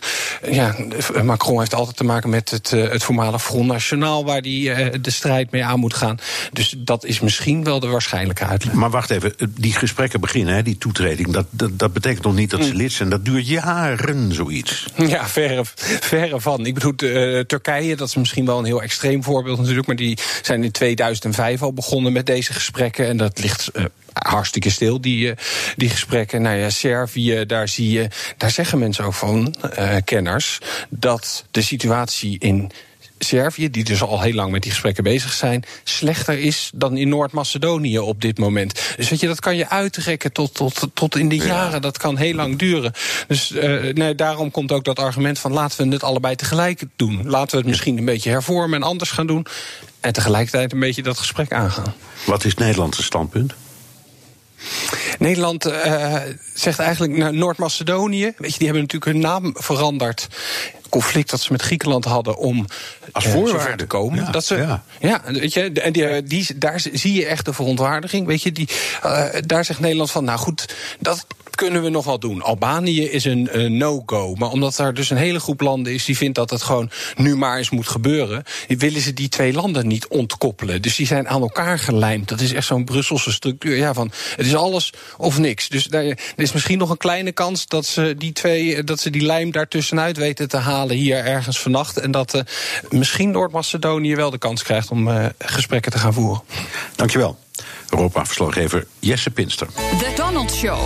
[0.51, 0.75] ja,
[1.23, 4.87] Macron heeft altijd te maken met het, uh, het voormalig Front National, waar die uh,
[5.01, 6.19] de strijd mee aan moet gaan.
[6.53, 8.75] Dus dat is misschien wel de waarschijnlijke uitleg.
[8.75, 12.51] Maar wacht even, die gesprekken beginnen, hè, die toetreding, dat, dat, dat betekent nog niet
[12.51, 12.77] dat ze mm.
[12.77, 13.09] lid zijn.
[13.09, 14.87] Dat duurt jaren, zoiets.
[14.97, 15.63] Ja, verre,
[16.01, 16.67] verre van.
[16.67, 20.19] Ik bedoel, uh, Turkije, dat is misschien wel een heel extreem voorbeeld natuurlijk, maar die
[20.43, 23.07] zijn in 2005 al begonnen met deze gesprekken.
[23.07, 23.71] En dat ligt
[24.13, 25.35] hartstikke stil, die,
[25.77, 26.43] die gesprekken.
[26.43, 30.59] Nou ja, Servië, daar zie je daar zeggen mensen ook van, uh, kenners,
[30.89, 32.73] dat de situatie in
[33.19, 37.09] Servië, die dus al heel lang met die gesprekken bezig zijn, slechter is dan in
[37.09, 38.95] Noord-Macedonië op dit moment.
[38.97, 41.83] Dus weet je, dat kan je uitrekken tot, tot, tot in de jaren.
[41.83, 42.93] Dat kan heel lang duren.
[43.29, 47.29] Dus uh, nee, daarom komt ook dat argument van laten we het allebei tegelijk doen.
[47.29, 49.47] Laten we het misschien een beetje hervormen en anders gaan doen.
[50.01, 51.95] En tegelijkertijd een beetje dat gesprek aangaan.
[52.27, 53.55] Wat is het Nederlandse standpunt?
[55.19, 56.17] Nederland uh,
[56.55, 58.33] zegt eigenlijk naar Noord-Macedonië.
[58.37, 60.29] Weet je, die hebben natuurlijk hun naam veranderd
[60.89, 62.67] conflict dat ze met Griekenland hadden om
[63.13, 64.25] als voorwaarde te komen.
[64.25, 64.85] Ja, dat ze, ja.
[65.01, 65.23] ja.
[65.27, 68.27] weet je, en die, die, daar zie je echt de verontwaardiging.
[68.27, 68.69] Weet je, die,
[69.05, 72.43] uh, daar zegt Nederland van, nou goed, dat kunnen we nog wel doen.
[72.43, 74.35] Albanië is een uh, no-go.
[74.35, 77.37] Maar omdat er dus een hele groep landen is die vindt dat het gewoon nu
[77.37, 80.83] maar eens moet gebeuren, willen ze die twee landen niet ontkoppelen.
[80.83, 82.29] Dus die zijn aan elkaar gelijmd.
[82.29, 83.77] Dat is echt zo'n Brusselse structuur.
[83.77, 85.69] Ja, van het is alles of niks.
[85.69, 89.11] Dus daar, er is misschien nog een kleine kans dat ze die twee, dat ze
[89.11, 91.99] die lijm daartussenuit weten te halen hier ergens vannacht.
[91.99, 92.41] En dat uh,
[92.91, 96.43] misschien Noord-Macedonië wel de kans krijgt om uh, gesprekken te gaan voeren.
[96.97, 97.39] Dankjewel.
[97.91, 99.67] Europa-verslaggever Jesse Pinster.
[99.99, 100.79] The Donald Show.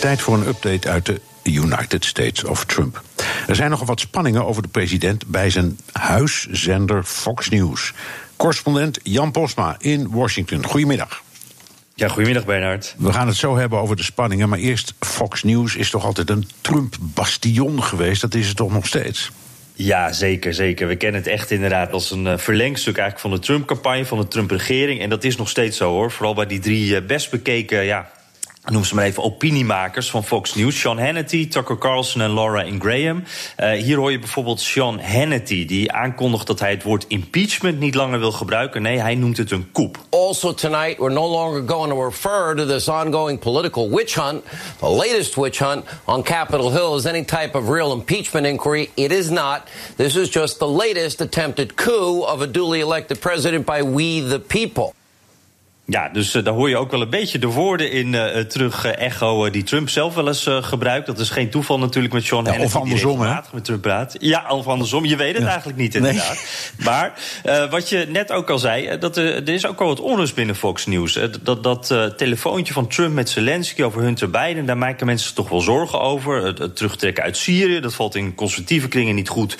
[0.00, 3.02] Tijd voor een update uit de United States of Trump.
[3.46, 7.92] Er zijn nogal wat spanningen over de president bij zijn huiszender Fox News.
[8.36, 10.64] Correspondent Jan Posma in Washington.
[10.64, 11.22] Goedemiddag.
[11.94, 12.94] Ja, goedemiddag Bernhard.
[12.98, 16.30] We gaan het zo hebben over de spanningen, maar eerst Fox News is toch altijd
[16.30, 18.20] een Trump-bastion geweest.
[18.20, 19.30] Dat is het toch nog steeds?
[19.74, 20.88] Ja, zeker, zeker.
[20.88, 24.28] We kennen het echt inderdaad als een uh, verlengstuk eigenlijk van de Trump-campagne, van de
[24.28, 25.00] Trump-regering.
[25.00, 26.10] En dat is nog steeds zo hoor.
[26.10, 28.10] Vooral bij die drie uh, best bekeken ja,
[28.70, 30.78] noem ze maar even opiniemakers van Fox News.
[30.78, 33.22] Sean Hannity, Tucker Carlson en Laura Ingraham.
[33.60, 37.94] Uh, hier hoor je bijvoorbeeld Sean Hannity, die aankondigt dat hij het woord impeachment niet
[37.94, 38.82] langer wil gebruiken.
[38.82, 39.98] Nee, hij noemt het een coup.
[40.10, 44.44] Also tonight, we're no longer going to refer to this ongoing political witch hunt.
[44.78, 48.90] The latest witch hunt on Capitol Hill is any type of real impeachment inquiry.
[48.94, 49.68] It is not.
[49.96, 54.38] This is just the latest attempted coup of a duly elected president by we the
[54.38, 54.97] people.
[55.90, 58.86] Ja, dus uh, daar hoor je ook wel een beetje de woorden in uh, terug
[58.86, 61.06] uh, echo die Trump zelf wel eens gebruikt.
[61.06, 62.74] Dat is geen toeval natuurlijk met Sean ja, Hannity.
[62.74, 63.34] Of andersom, hè?
[63.52, 64.16] Met Trump praat.
[64.18, 65.04] Ja, of andersom.
[65.04, 65.48] Je weet het ja.
[65.48, 66.44] eigenlijk niet inderdaad.
[66.76, 66.86] Nee.
[66.88, 67.12] Maar
[67.70, 70.86] wat je net ook al zei, dat, er is ook al wat onrust binnen Fox
[70.86, 71.18] News.
[71.42, 75.60] dat dat telefoontje van Trump met Zelensky over Hunter Biden, daar maken mensen toch wel
[75.60, 76.44] zorgen over.
[76.44, 79.56] Het, terugtrekken uit Syrië, dat valt in conservatieve kringen niet goed.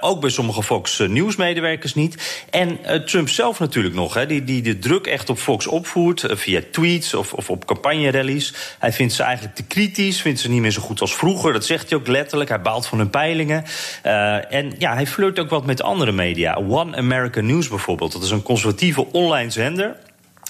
[0.00, 2.44] ook bij sommige Fox News medewerkers niet.
[2.50, 6.60] En Trump zelf natuurlijk nog, hè, die, die de druk echt op Fox opvoert via
[6.72, 8.54] tweets of, of op campagnerallies.
[8.78, 11.52] Hij vindt ze eigenlijk te kritisch, vindt ze niet meer zo goed als vroeger.
[11.52, 12.50] Dat zegt hij ook letterlijk.
[12.50, 13.64] Hij baalt van hun peilingen.
[14.06, 16.54] Uh, en ja, hij flirt ook wat met andere media.
[16.68, 18.12] One American News bijvoorbeeld.
[18.12, 19.96] Dat is een conservatieve online zender.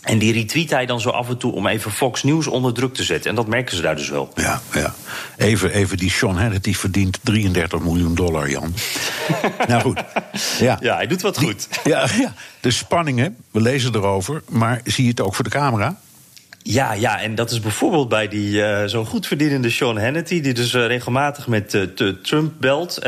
[0.05, 2.95] En die retweet hij dan zo af en toe om even Fox News onder druk
[2.95, 3.31] te zetten.
[3.31, 4.33] En dat merken ze daar dus wel.
[4.35, 4.95] Ja, ja.
[5.37, 8.75] Even, even die Sean Hannity verdient 33 miljoen dollar, Jan.
[9.69, 10.05] nou goed.
[10.59, 10.79] Ja.
[10.81, 11.69] ja, hij doet wat goed.
[11.85, 14.43] Ja, ja, de spanningen, we lezen erover.
[14.49, 16.01] Maar zie je het ook voor de camera?
[16.66, 20.55] Ja, ja, en dat is bijvoorbeeld bij die uh, zo goed verdienende Sean Hannity, die
[20.55, 22.98] dus uh, regelmatig met uh, Trump belt.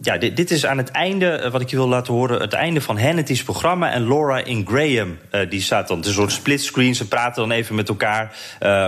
[0.00, 2.80] ja, dit, dit, is aan het einde, wat ik je wil laten horen, het einde
[2.80, 3.92] van Hannity's programma.
[3.92, 6.94] En Laura Ingraham, die staat dan, het is een soort splitscreen.
[6.94, 8.36] Ze praten dan even met elkaar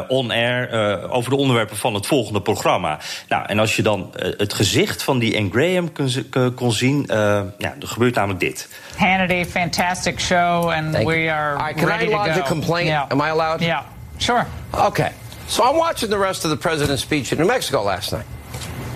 [0.08, 0.70] on-air
[1.10, 2.98] over de onderwerpen van het volgende programma.
[3.28, 7.88] Nou, en als je dan het gezicht van die Ingraham kon, kon zien, ja, er
[7.88, 8.68] gebeurt namelijk dit.
[8.96, 12.44] Hannity, fantastic show, and Thank we are right, can ready I lodge to go.
[12.44, 12.88] a complaint?
[12.88, 13.10] Yeah.
[13.10, 13.60] Am I allowed?
[13.66, 13.84] Yeah,
[14.18, 14.46] sure.
[14.74, 15.12] Okay.
[15.48, 18.26] So I'm watching the rest of the president's speech in New Mexico last night.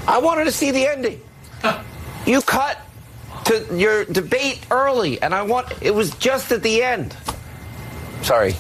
[0.06, 1.20] I wanted to see the ending.
[2.26, 2.78] you cut
[3.44, 7.16] to your debate early, and I want it was just at the end.
[8.22, 8.54] Sorry.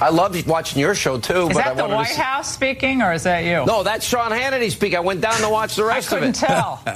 [0.00, 3.00] I loved watching your show too, Is but that I the White see- House speaking,
[3.02, 3.64] or is that you?
[3.64, 4.98] No, that's Sean Hannity speaking.
[4.98, 6.46] I went down to watch the rest of couldn't it.
[6.46, 6.82] tell.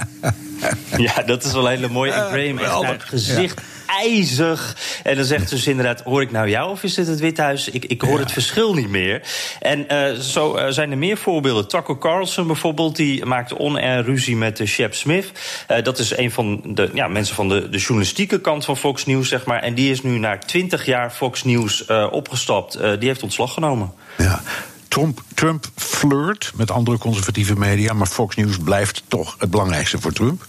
[0.97, 2.11] Ja, dat is wel een hele mooie.
[2.11, 3.61] Graham echt naar het gezicht
[3.99, 4.77] ijzig.
[5.03, 7.69] En dan zegt ze dus inderdaad, hoor ik nou jou of is dit het Withuis?
[7.69, 9.21] Ik, ik hoor het verschil niet meer.
[9.59, 11.67] En uh, zo uh, zijn er meer voorbeelden.
[11.67, 15.31] Tucker Carlson bijvoorbeeld, die maakte on-air ruzie met uh, Shep Smith.
[15.71, 19.05] Uh, dat is een van de ja, mensen van de, de journalistieke kant van Fox
[19.05, 19.61] News, zeg maar.
[19.61, 22.79] En die is nu na 20 jaar Fox News opgestapt.
[22.99, 23.93] Die heeft ontslag genomen.
[24.17, 24.41] Ja.
[24.87, 30.11] Trump, Trump flirt met andere conservatieve media, maar Fox News blijft toch het belangrijkste voor
[30.11, 30.47] Trump?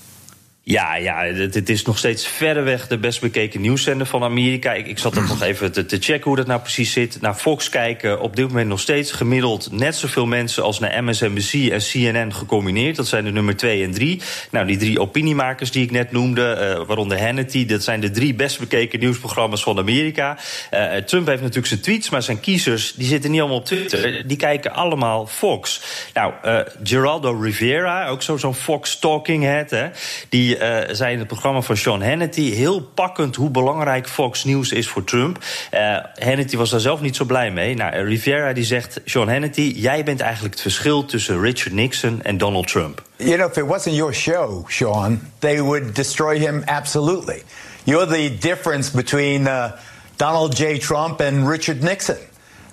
[0.65, 4.73] Ja, ja het, is nog steeds verreweg de best bekeken nieuwszender van Amerika.
[4.73, 7.21] Ik, ik zat er nog even te, checken hoe dat nou precies zit.
[7.21, 11.53] Naar Fox kijken op dit moment nog steeds gemiddeld net zoveel mensen als naar MSNBC
[11.53, 12.97] en CNN gecombineerd.
[12.97, 14.21] Dat zijn de nummer 2 en 3.
[14.51, 18.35] Nou, die drie opiniemakers die ik net noemde, uh, waaronder Hannity, dat zijn de drie
[18.35, 20.39] best bekeken nieuwsprogramma's van Amerika.
[20.75, 24.27] Uh, Trump heeft natuurlijk zijn tweets, maar zijn kiezers die zitten niet allemaal op Twitter.
[24.27, 25.83] Die kijken allemaal Fox.
[26.15, 29.89] Nou, uh, Geraldo Rivera, ook zo'n Fox talking head, hè,
[30.29, 34.73] die uh, zei in het programma van Sean Hannity heel pakkend hoe belangrijk Fox News
[34.73, 35.39] is voor Trump.
[35.75, 37.75] Uh, Hannity was daar zelf niet zo blij mee.
[37.75, 42.39] Nou, Rivera die zegt: Sean Hannity, jij bent eigenlijk het verschil tussen Richard Nixon en
[42.39, 43.03] Donald Trump.
[43.17, 47.43] You know, if it wasn't your show, Sean, they would destroy him absolutely.
[47.85, 49.71] You're the difference between uh,
[50.17, 50.79] Donald J.
[50.79, 52.19] Trump and Richard Nixon.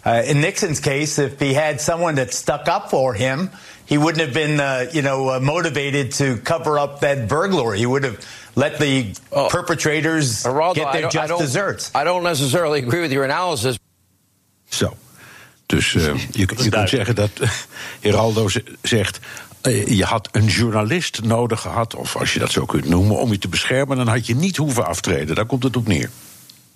[0.06, 3.50] Uh, in Nixon's case, if he had someone that stuck up for him,
[3.90, 7.80] he wouldn't have been, uh, you know, uh, motivated to cover up that burglary.
[7.80, 8.18] He would have
[8.56, 11.92] let the oh, perpetrators Geraldo, get their just I desserts.
[11.96, 13.80] I don't necessarily agree with your analysis.
[14.70, 14.96] Zo.
[15.66, 17.32] Dus uh, je, je kunt zeggen dat
[18.02, 18.48] Geraldo
[18.82, 19.20] zegt.
[19.64, 23.32] Uh, je had een journalist nodig gehad, of als je dat zo kunt noemen, om
[23.32, 23.98] je te beschermen.
[23.98, 25.36] Dan had je niet hoeven aftreden.
[25.36, 26.10] Daar komt het op neer.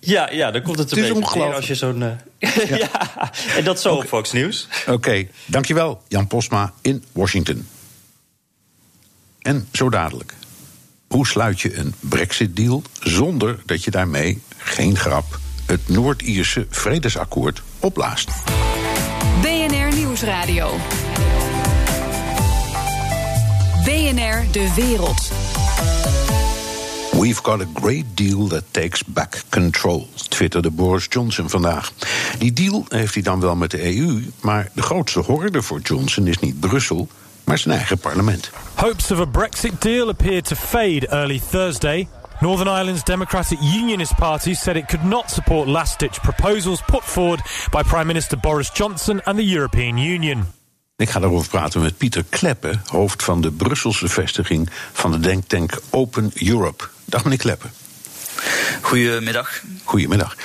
[0.06, 2.02] Ja, ja, dan komt het een het beetje neer als je zo'n...
[2.02, 2.12] Uh...
[2.40, 2.78] ja.
[2.78, 3.32] ja.
[3.58, 4.02] en dat zo okay.
[4.02, 4.68] op Fox News.
[4.82, 5.30] Oké, okay.
[5.46, 7.68] dankjewel Jan Posma in Washington.
[9.42, 10.34] En zo dadelijk.
[11.08, 18.30] Hoe sluit je een Brexit-deal zonder dat je daarmee, geen grap, het Noord-Ierse vredesakkoord opblaast?
[19.42, 20.78] BNR Nieuwsradio.
[23.84, 25.32] BNR De Wereld.
[27.24, 31.92] We've got a great deal that takes back control, twitterde Boris Johnson vandaag.
[32.38, 36.28] Die deal heeft hij dan wel met de EU, maar de grootste horde voor Johnson
[36.28, 37.08] is niet Brussel,
[37.44, 38.52] maar zijn eigen parlement.
[38.74, 42.08] Hopes of a Brexit deal appeared to fade early Thursday.
[42.40, 47.42] Northern Ireland's Democratic Unionist Party said it could not support last ditch proposals put forward
[47.72, 50.46] by Prime Minister Boris Johnson and the European Union.
[50.98, 55.82] Ik ga daarover praten met Pieter Kleppen, hoofd van de Brusselse vestiging van de denktank
[55.90, 56.92] Open Europe.
[57.14, 57.72] Dag meneer Kleppen.
[58.82, 59.62] Goedemiddag.
[59.84, 60.36] Goedemiddag.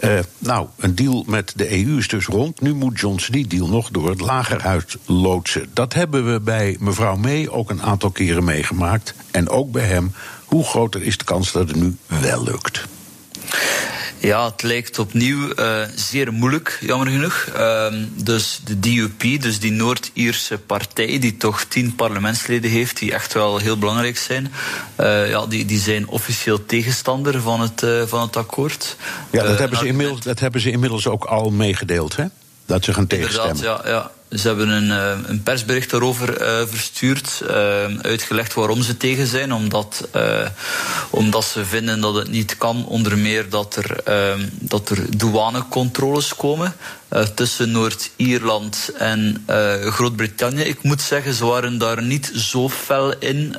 [0.00, 2.60] Uh, nou, een deal met de EU is dus rond.
[2.60, 5.70] Nu moet Johnson die deal nog door het lagerhuis loodsen.
[5.72, 9.14] Dat hebben we bij mevrouw May ook een aantal keren meegemaakt.
[9.30, 10.14] En ook bij hem.
[10.44, 12.84] Hoe groter is de kans dat het nu wel lukt?
[14.24, 17.48] Ja, het lijkt opnieuw uh, zeer moeilijk, jammer genoeg.
[17.56, 23.32] Uh, dus de DUP, dus die Noord-Ierse partij, die toch tien parlementsleden heeft, die echt
[23.32, 24.52] wel heel belangrijk zijn,
[25.00, 28.96] uh, ja, die, die zijn officieel tegenstander van het, uh, van het akkoord.
[29.30, 32.24] Ja, dat, hebben ze inmiddels, dat hebben ze inmiddels ook al meegedeeld, hè?
[32.66, 33.62] Dat ze gaan tegenstemmen.
[33.62, 34.10] Ja, ja.
[34.30, 34.90] Ze hebben een,
[35.28, 37.50] een persbericht daarover uh, verstuurd, uh,
[38.00, 39.52] uitgelegd waarom ze tegen zijn.
[39.52, 40.46] Omdat, uh,
[41.10, 44.02] omdat ze vinden dat het niet kan, onder meer dat er,
[44.50, 46.74] dat er douanecontroles komen
[47.34, 49.44] tussen Noord-Ierland en
[49.80, 50.62] Groot-Brittannië.
[50.62, 53.56] Ik moet zeggen, ze waren daar niet zo fel in.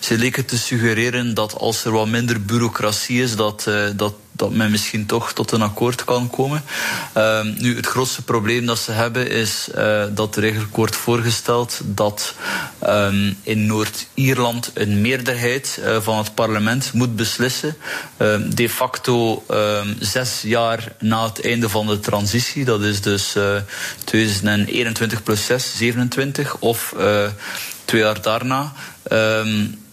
[0.00, 4.70] ze leken te suggereren dat als er wat minder bureaucratie is, dat, dat dat men
[4.70, 6.62] misschien toch tot een akkoord kan komen.
[7.16, 11.80] Uh, nu, het grootste probleem dat ze hebben is uh, dat er eigenlijk wordt voorgesteld
[11.84, 12.34] dat
[12.86, 17.76] um, in Noord-Ierland een meerderheid uh, van het parlement moet beslissen.
[18.48, 19.44] de facto
[19.98, 23.36] zes jaar na het einde van de transitie, dat is dus
[24.04, 26.94] 2021 plus 6, 27, of
[27.84, 28.72] twee jaar daarna.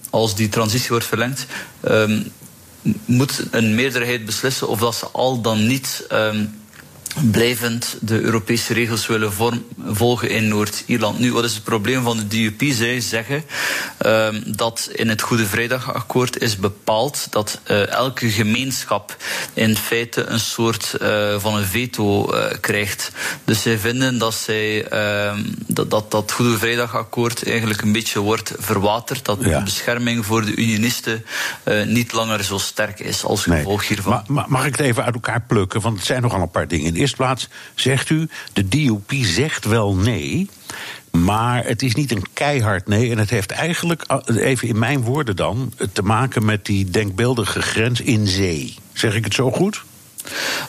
[0.09, 1.45] Als die transitie wordt verlengd,
[3.05, 6.61] moet een meerderheid beslissen of dat ze al dan niet um,
[7.23, 11.19] blijvend de Europese regels willen vorm, volgen in Noord-Ierland.
[11.19, 12.61] Nu, wat is het probleem van de DUP?
[12.71, 13.43] Zij zeggen
[14.05, 19.15] uh, dat in het Goede Vrijdagakkoord is bepaald dat uh, elke gemeenschap
[19.53, 23.11] in feite een soort uh, van een veto uh, krijgt.
[23.43, 24.85] Dus zij vinden dat, zij,
[25.67, 29.25] dat, dat dat Goede Vrijdagakkoord eigenlijk een beetje wordt verwaterd.
[29.25, 29.57] Dat ja.
[29.57, 31.25] de bescherming voor de unionisten
[31.85, 33.87] niet langer zo sterk is als gevolg nee.
[33.87, 34.23] hiervan.
[34.47, 35.81] Mag ik het even uit elkaar plukken?
[35.81, 36.95] Want het zijn nogal een paar dingen.
[37.07, 40.49] Eerste plaats zegt u, de DUP zegt wel nee.
[41.11, 43.11] Maar het is niet een keihard nee.
[43.11, 48.01] En het heeft eigenlijk, even in mijn woorden dan, te maken met die denkbeeldige grens
[48.01, 48.75] in zee.
[48.93, 49.83] Zeg ik het zo goed?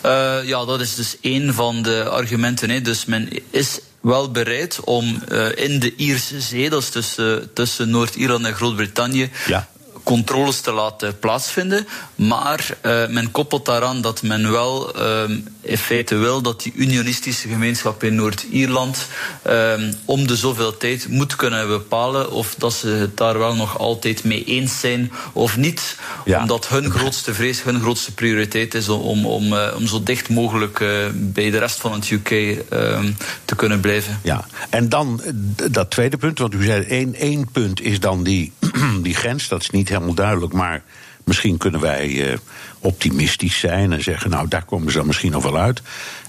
[0.06, 2.70] Uh, ja, dat is dus één van de argumenten.
[2.70, 2.80] Hè.
[2.80, 7.90] Dus men is wel bereid om uh, in de Ierse Zee, dat is tussen, tussen
[7.90, 9.68] Noord-Ierland en Groot-Brittannië, ja
[10.08, 11.86] controles te laten plaatsvinden.
[12.14, 17.48] Maar uh, men koppelt daaraan dat men wel uh, in feite wil dat die unionistische
[17.48, 19.06] gemeenschap in Noord-Ierland
[19.46, 19.72] uh,
[20.04, 24.24] om de zoveel tijd moet kunnen bepalen of dat ze het daar wel nog altijd
[24.24, 25.96] mee eens zijn of niet.
[26.24, 26.40] Ja.
[26.40, 30.80] Omdat hun grootste vrees, hun grootste prioriteit is om, om, uh, om zo dicht mogelijk
[30.80, 33.12] uh, bij de rest van het UK ehm,
[33.44, 34.20] te kunnen blijven.
[34.22, 35.22] Ja, en dan
[35.70, 38.52] dat tweede punt, want u zei één, één punt is dan die,
[39.02, 39.48] die grens.
[39.48, 40.82] Dat is niet helemaal duidelijk, maar
[41.24, 42.36] misschien kunnen wij uh,
[42.78, 45.82] optimistisch zijn en zeggen, nou daar komen ze dan misschien nog wel uit.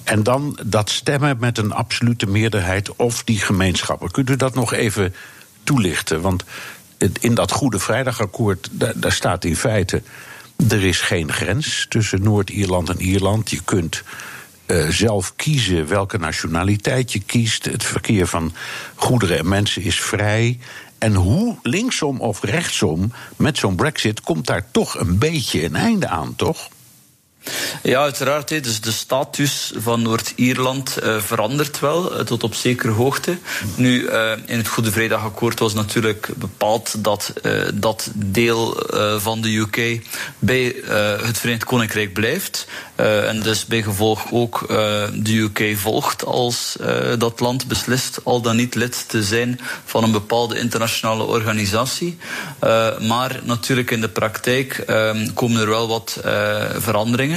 [0.04, 4.12] En dan dat stemmen met een absolute meerderheid of die gemeenschappen.
[4.12, 5.16] Kunt u dat nog even
[5.64, 6.22] toelichten?
[6.22, 6.44] Want
[7.20, 10.02] in dat Goede Vrijdagakkoord, daar, daar staat in feite.
[10.70, 13.50] Er is geen grens tussen Noord-Ierland en Ierland.
[13.50, 14.04] Je kunt
[14.68, 17.66] uh, zelf kiezen welke nationaliteit je kiest.
[17.66, 18.54] Het verkeer van
[18.96, 20.60] goederen en mensen is vrij.
[21.00, 26.08] En hoe linksom of rechtsom met zo'n brexit komt daar toch een beetje een einde
[26.08, 26.70] aan, toch?
[27.84, 28.48] Ja, uiteraard.
[28.48, 33.38] Dus de status van Noord-Ierland uh, verandert wel, uh, tot op zekere hoogte.
[33.76, 37.34] Nu, uh, in het Goede Vrijdagakkoord was natuurlijk bepaald dat
[37.74, 38.84] dat deel
[39.18, 40.02] van de UK
[40.40, 40.76] bij
[41.22, 42.68] het Verenigd Koninkrijk blijft.
[42.96, 44.68] en dus bij gevolg ook
[45.14, 46.78] de UK volgt als
[47.18, 52.18] dat land beslist al dan niet lid te zijn van een bepaalde internationale organisatie.
[53.00, 54.84] maar natuurlijk in de praktijk
[55.34, 56.18] komen er wel wat
[56.78, 57.29] veranderingen.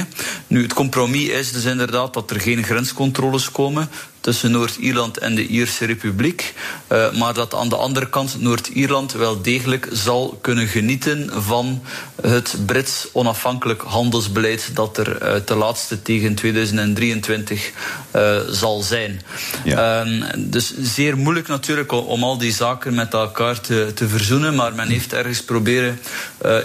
[0.47, 3.89] Nu, het compromis is dus inderdaad dat er geen grenscontroles komen
[4.23, 6.53] tussen Noord-Ierland en de Ierse Republiek.
[6.91, 11.81] Uh, maar dat aan de andere kant Noord-Ierland wel degelijk zal kunnen genieten van
[12.21, 17.71] het Brits onafhankelijk handelsbeleid dat er uh, ten laatste tegen 2023
[18.15, 19.21] uh, zal zijn.
[19.63, 20.05] Ja.
[20.37, 24.87] dus zeer moeilijk natuurlijk om, al die zaken met elkaar te, te verzoenen, maar men
[24.87, 25.99] heeft ergens proberen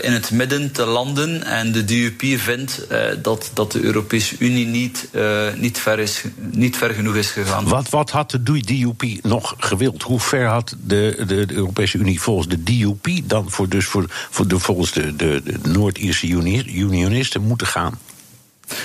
[0.00, 2.86] in het midden te landen en de DUP vindt
[3.22, 5.08] dat, dat de Europese Unie niet,
[5.56, 7.47] niet, ver, is, niet ver genoeg is gegaan.
[7.64, 10.02] Wat, wat had de DUP nog gewild?
[10.02, 14.04] Hoe ver had de, de, de Europese Unie volgens de DUP dan voor, dus voor,
[14.08, 17.98] voor de, volgens de, de, de Noord-Ierse unionisten moeten gaan?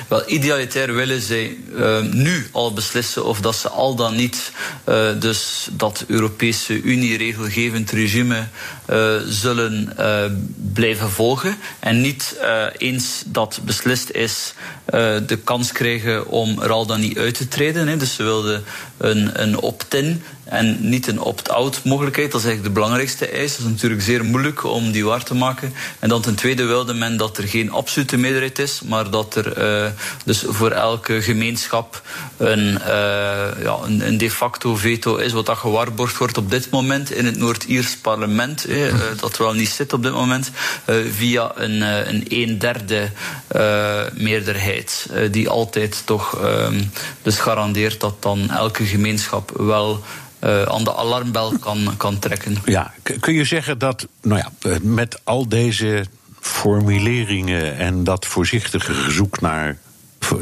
[0.07, 4.51] Wel, idealitair willen zij uh, nu al beslissen of dat ze al dan niet
[4.89, 8.47] uh, dus dat Europese Unie regelgevend regime
[8.89, 9.95] uh, zullen
[10.73, 11.57] blijven volgen.
[11.79, 12.37] En niet
[12.77, 14.53] eens dat beslist is
[15.25, 17.87] de kans krijgen om er al dan niet uit te treden.
[17.87, 17.97] Hè.
[17.97, 18.63] Dus ze wilden
[18.97, 22.31] een, een opt-in en niet een opt-out mogelijkheid.
[22.31, 23.55] Dat is eigenlijk de belangrijkste eis.
[23.55, 25.73] Dat is natuurlijk zeer moeilijk om die waar te maken.
[25.99, 29.57] En dan ten tweede wilde men dat er geen absolute meerderheid is, maar dat er
[29.83, 29.89] uh,
[30.25, 32.01] dus voor elke gemeenschap
[32.37, 32.85] een, uh,
[33.63, 37.25] ja, een, een, de facto veto is, wat dat gewaarborgd wordt op dit moment in
[37.25, 40.51] het Noord-Iers parlement, eh, uh, dat wel niet zit op dit moment,
[41.11, 43.09] via een, een een derde
[44.13, 46.39] meerderheid, die altijd toch
[47.21, 50.03] dus garandeert dat dan elke gemeenschap wel
[50.43, 52.57] uh, aan de alarmbel kan, kan trekken.
[52.65, 56.05] Ja, kun je zeggen dat nou ja, met al deze
[56.39, 59.77] formuleringen en dat voorzichtige gezoek naar.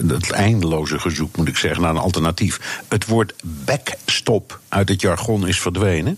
[0.08, 2.82] Het eindeloze gezoek, moet ik zeggen, naar een alternatief.
[2.88, 6.18] Het woord backstop uit het jargon is verdwenen?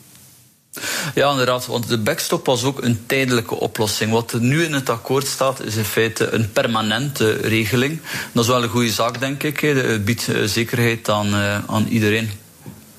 [1.16, 4.12] Ja, inderdaad, want de backstop was ook een tijdelijke oplossing.
[4.12, 8.00] Wat er nu in het akkoord staat, is in feite een permanente regeling.
[8.32, 9.60] Dat is wel een goede zaak, denk ik.
[9.60, 11.34] Het biedt zekerheid aan,
[11.68, 12.30] aan iedereen.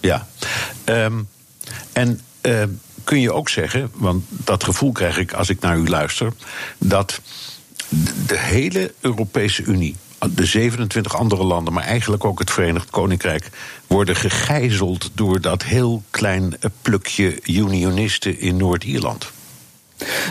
[0.04, 0.26] Ja.
[0.84, 1.28] Um,
[1.92, 2.62] en uh,
[3.04, 6.32] kun je ook zeggen, want dat gevoel krijg ik als ik naar u luister,
[6.78, 7.20] dat
[8.26, 9.96] de hele Europese Unie,
[10.30, 13.50] de 27 andere landen, maar eigenlijk ook het Verenigd Koninkrijk,
[13.86, 19.32] worden gegijzeld door dat heel klein plukje unionisten in Noord-Ierland.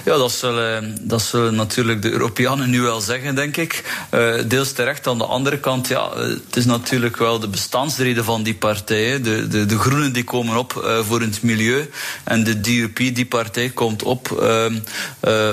[0.06, 3.84] Ja, dat zullen, dat zullen natuurlijk de Europeanen nu wel zeggen, denk ik.
[4.12, 5.08] Uh, deels terecht.
[5.08, 9.24] Aan de andere kant, ja, het is natuurlijk wel de bestaansreden van die partijen.
[9.24, 11.90] De, de, de Groenen die komen op uh, voor het milieu.
[12.24, 14.66] En de DUP, die partij, komt op uh,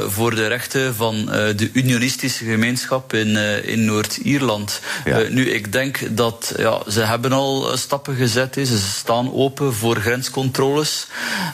[0.09, 4.81] voor de rechten van de unionistische gemeenschap in, in Noord-Ierland.
[5.05, 5.23] Ja.
[5.29, 8.55] nu, ik denk dat ja, ze hebben al stappen gezet.
[8.55, 11.07] Ze staan open voor grenscontroles.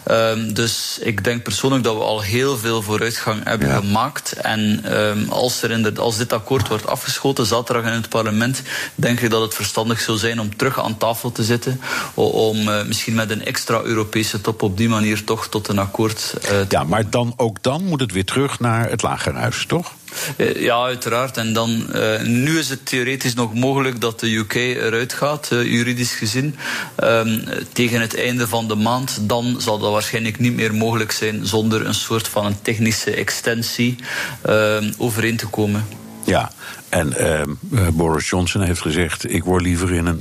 [0.04, 3.76] Ehm, dus ik denk persoonlijk dat we al heel veel vooruitgang hebben ja.
[3.76, 4.32] gemaakt.
[4.32, 8.62] En um, als, er in de, als dit akkoord wordt afgeschoten, zaterdag in het parlement,
[8.94, 11.80] denk ik dat het verstandig zou zijn om terug aan tafel te zitten.
[12.14, 16.34] Om uh, misschien met een extra Europese top op die manier toch tot een akkoord
[16.36, 19.92] uh, te Ja, maar dan, ook dan moet het weer terug naar het lagerhuis, toch?
[20.36, 21.36] Eh, Ja, uiteraard.
[21.36, 25.64] En dan, eh, nu is het theoretisch nog mogelijk dat de UK eruit gaat, eh,
[25.64, 26.56] juridisch gezien.
[26.94, 27.38] Ehm,
[27.72, 31.86] tegen het einde van de maand, dan zal dat waarschijnlijk niet meer mogelijk zijn zonder
[31.86, 33.96] een soort van een technische extensie
[34.42, 35.86] ehm, overeen te komen.
[36.24, 36.50] Ja,
[36.88, 40.20] en ehm, eh, Boris Johnson heeft gezegd: ik word liever in een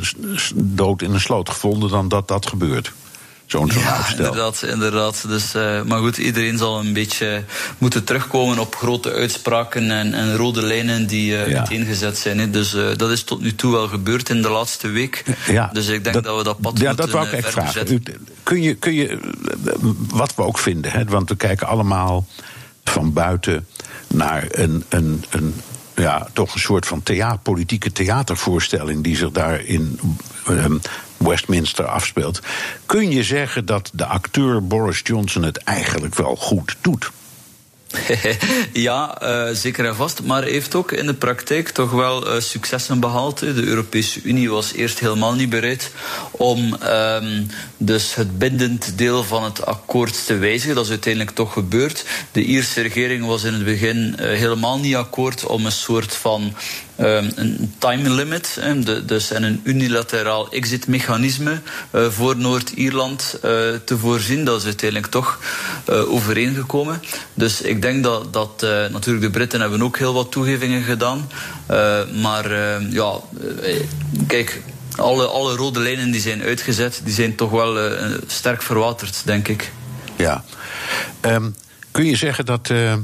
[0.55, 2.91] dood in een sloot gevonden dan dat dat gebeurt.
[3.45, 4.17] Zo'n zo'n Ja, uitstel.
[4.25, 4.63] inderdaad.
[4.63, 5.25] inderdaad.
[5.27, 7.43] Dus, eh, maar goed, iedereen zal een beetje
[7.77, 11.57] moeten terugkomen op grote uitspraken en, en rode lijnen die eh, Ja.
[11.57, 12.51] uiteengezet zijn.
[12.51, 15.23] Dus eh, dat is tot nu toe wel gebeurd in de laatste week.
[15.47, 17.91] Ja, dus ik denk dat, we dat pad Ja, moeten dat wou ik echt vragen.
[17.93, 18.01] U,
[18.43, 19.19] kun je, kun je,
[20.09, 22.25] wat we ook vinden, hè, want we kijken allemaal
[22.83, 23.67] van buiten
[24.07, 25.53] naar een, een, een
[25.95, 29.99] ja, toch een soort van thea politieke theatervoorstelling die zich daar in
[31.17, 32.39] Westminster afspeelt.
[32.85, 37.11] Kun je zeggen dat de acteur Boris Johnson het eigenlijk wel goed doet?
[38.87, 40.23] ja, eh, zeker en vast.
[40.23, 43.39] Maar heeft ook in de praktijk toch wel eh, successen behaald.
[43.39, 45.91] De Europese Unie was eerst helemaal niet bereid
[46.31, 47.43] om ehm,
[47.77, 50.75] dus het bindend deel van het akkoord te wijzigen.
[50.75, 52.05] Dat is uiteindelijk toch gebeurd.
[52.31, 56.53] De Ierse regering was in het begin eh, helemaal niet akkoord om een soort van
[56.95, 58.59] een time limit,
[59.05, 63.49] dus en een unilateraal exitmechanisme eh, voor Noord-Ierland eh,
[63.85, 64.45] te voorzien.
[64.45, 65.39] Dat is uiteindelijk toch
[65.85, 67.01] eh, overeengekomen.
[67.33, 71.29] Dus ik denk dat, dat natuurlijk de Britten hebben ook heel wat toegevingen gedaan.
[72.21, 73.19] Maar eh, ja,
[74.27, 74.61] kijk.
[74.95, 77.91] Alle, alle rode lijnen die zijn uitgezet, die zijn toch wel
[78.27, 79.71] sterk verwaterd, denk ik.
[80.15, 80.43] Ja.
[81.21, 81.49] Ehm,
[81.91, 82.97] kun je zeggen dat de,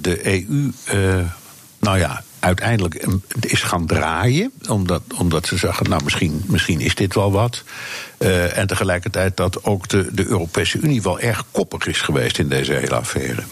[0.00, 0.70] de EU,
[1.84, 4.52] nou ja, uiteindelijk eh, is gaan draaien?
[4.68, 7.62] Omdat, omdat ze zeggen, nou misschien, misschien is dit wel wat.
[8.18, 12.48] Eh, en tegelijkertijd dat ook de, de Europese Unie wel erg koppig is geweest in
[12.48, 13.42] deze hele affaire.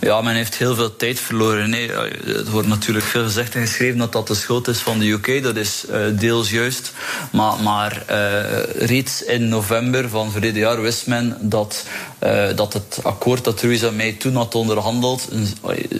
[0.00, 1.70] Ja, men heeft heel veel tijd verloren.
[1.70, 1.90] Nee,
[2.24, 5.42] het wordt natuurlijk veel gezegd en geschreven dat dat de schuld is van de UK.
[5.42, 6.92] Dat is eh, deels juist.
[7.30, 11.86] Maar, maar eh, reeds in november van verleden jaar wist men dat,
[12.22, 15.46] eh, dat het akkoord dat Theresa May toen had onderhandeld een,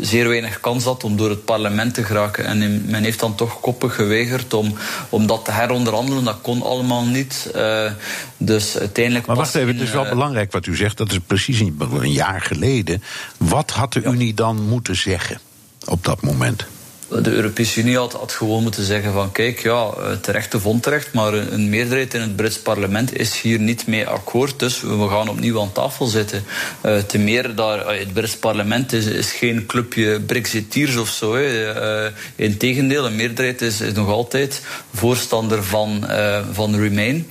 [0.00, 2.44] zeer weinig kans had om door het parlement te geraken.
[2.44, 4.74] En men heeft dan toch koppig geweigerd om,
[5.08, 6.24] om dat te heronderhandelen.
[6.24, 7.50] Dat kon allemaal niet.
[7.54, 7.90] Eh,
[8.36, 10.96] dus uiteindelijk Maar wacht even, in, het is wel eh, belangrijk wat u zegt.
[10.96, 13.02] Dat is precies een, een jaar geleden.
[13.36, 15.40] Wat had de Unie dan moeten zeggen
[15.84, 16.66] op dat moment?
[17.20, 21.34] De Europese Unie had, gewoon moeten zeggen van kijk, ja, eh, terecht of onterecht, maar
[21.34, 25.60] een, meerderheid in het Brits parlement is hier niet mee akkoord, dus we gaan opnieuw
[25.60, 26.44] aan tafel zitten.
[26.80, 31.34] Eh te meer, daar, eh, het Brits parlement is, geen clubje Brexiteers of zo.
[31.34, 32.06] Eh,
[32.36, 34.62] Integendeel, een meerderheid is, is nog altijd
[34.94, 36.06] voorstander van,
[36.52, 37.30] van Remain.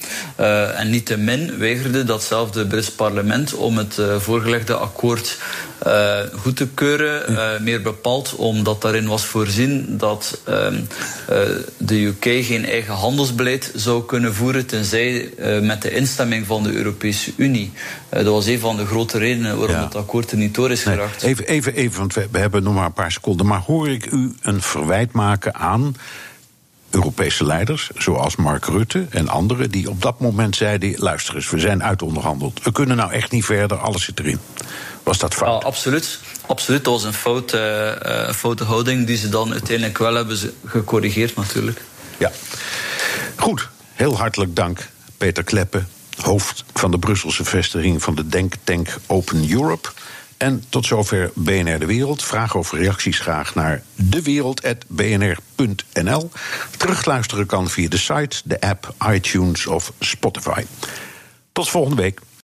[0.75, 5.38] En niettemin weigerde datzelfde Brits parlement om het voorgelegde akkoord
[6.36, 7.63] goed te keuren.
[7.63, 10.76] meer bepaald omdat daarin was voorzien dat ehm,
[11.28, 11.38] eh,
[11.78, 16.72] de UK geen eigen handelsbeleid zou kunnen voeren tenzij eh, met de instemming van de
[16.74, 17.72] Europese Unie.
[18.09, 19.84] Eh, dat was een van de grote redenen waarom Ja.
[19.84, 21.24] het akkoord er niet door is Nee, geraakt.
[21.24, 23.45] even, even, even, want we, we hebben nog maar een paar seconden.
[23.45, 25.95] Maar hoor ik u een verwijt maken aan
[26.89, 31.59] Europese leiders, zoals Mark Rutte en anderen, die op dat moment zeiden: luister eens, we
[31.59, 32.63] zijn uitonderhandeld.
[32.63, 34.39] We kunnen nou echt niet verder, alles zit erin.
[35.03, 35.61] Was dat fout?
[35.61, 36.19] Ja, absoluut.
[36.46, 41.36] Absoluut, dat was een fout, eh, foute houding die ze dan uiteindelijk wel hebben gecorrigeerd
[41.36, 41.82] natuurlijk.
[42.18, 42.32] Ja.
[43.36, 49.52] Goed, heel hartelijk dank, Peter Kleppen, hoofd van de Brusselse vestiging van de denktank Open
[49.52, 49.89] Europe.
[50.42, 52.24] En tot zover BNR De Wereld.
[52.24, 56.32] Vragen of reacties graag naar dewereld.bnr.nl.
[56.78, 60.66] Terugluisteren kan via de site, de app, iTunes of Spotify.
[61.52, 62.20] Tot volgende week.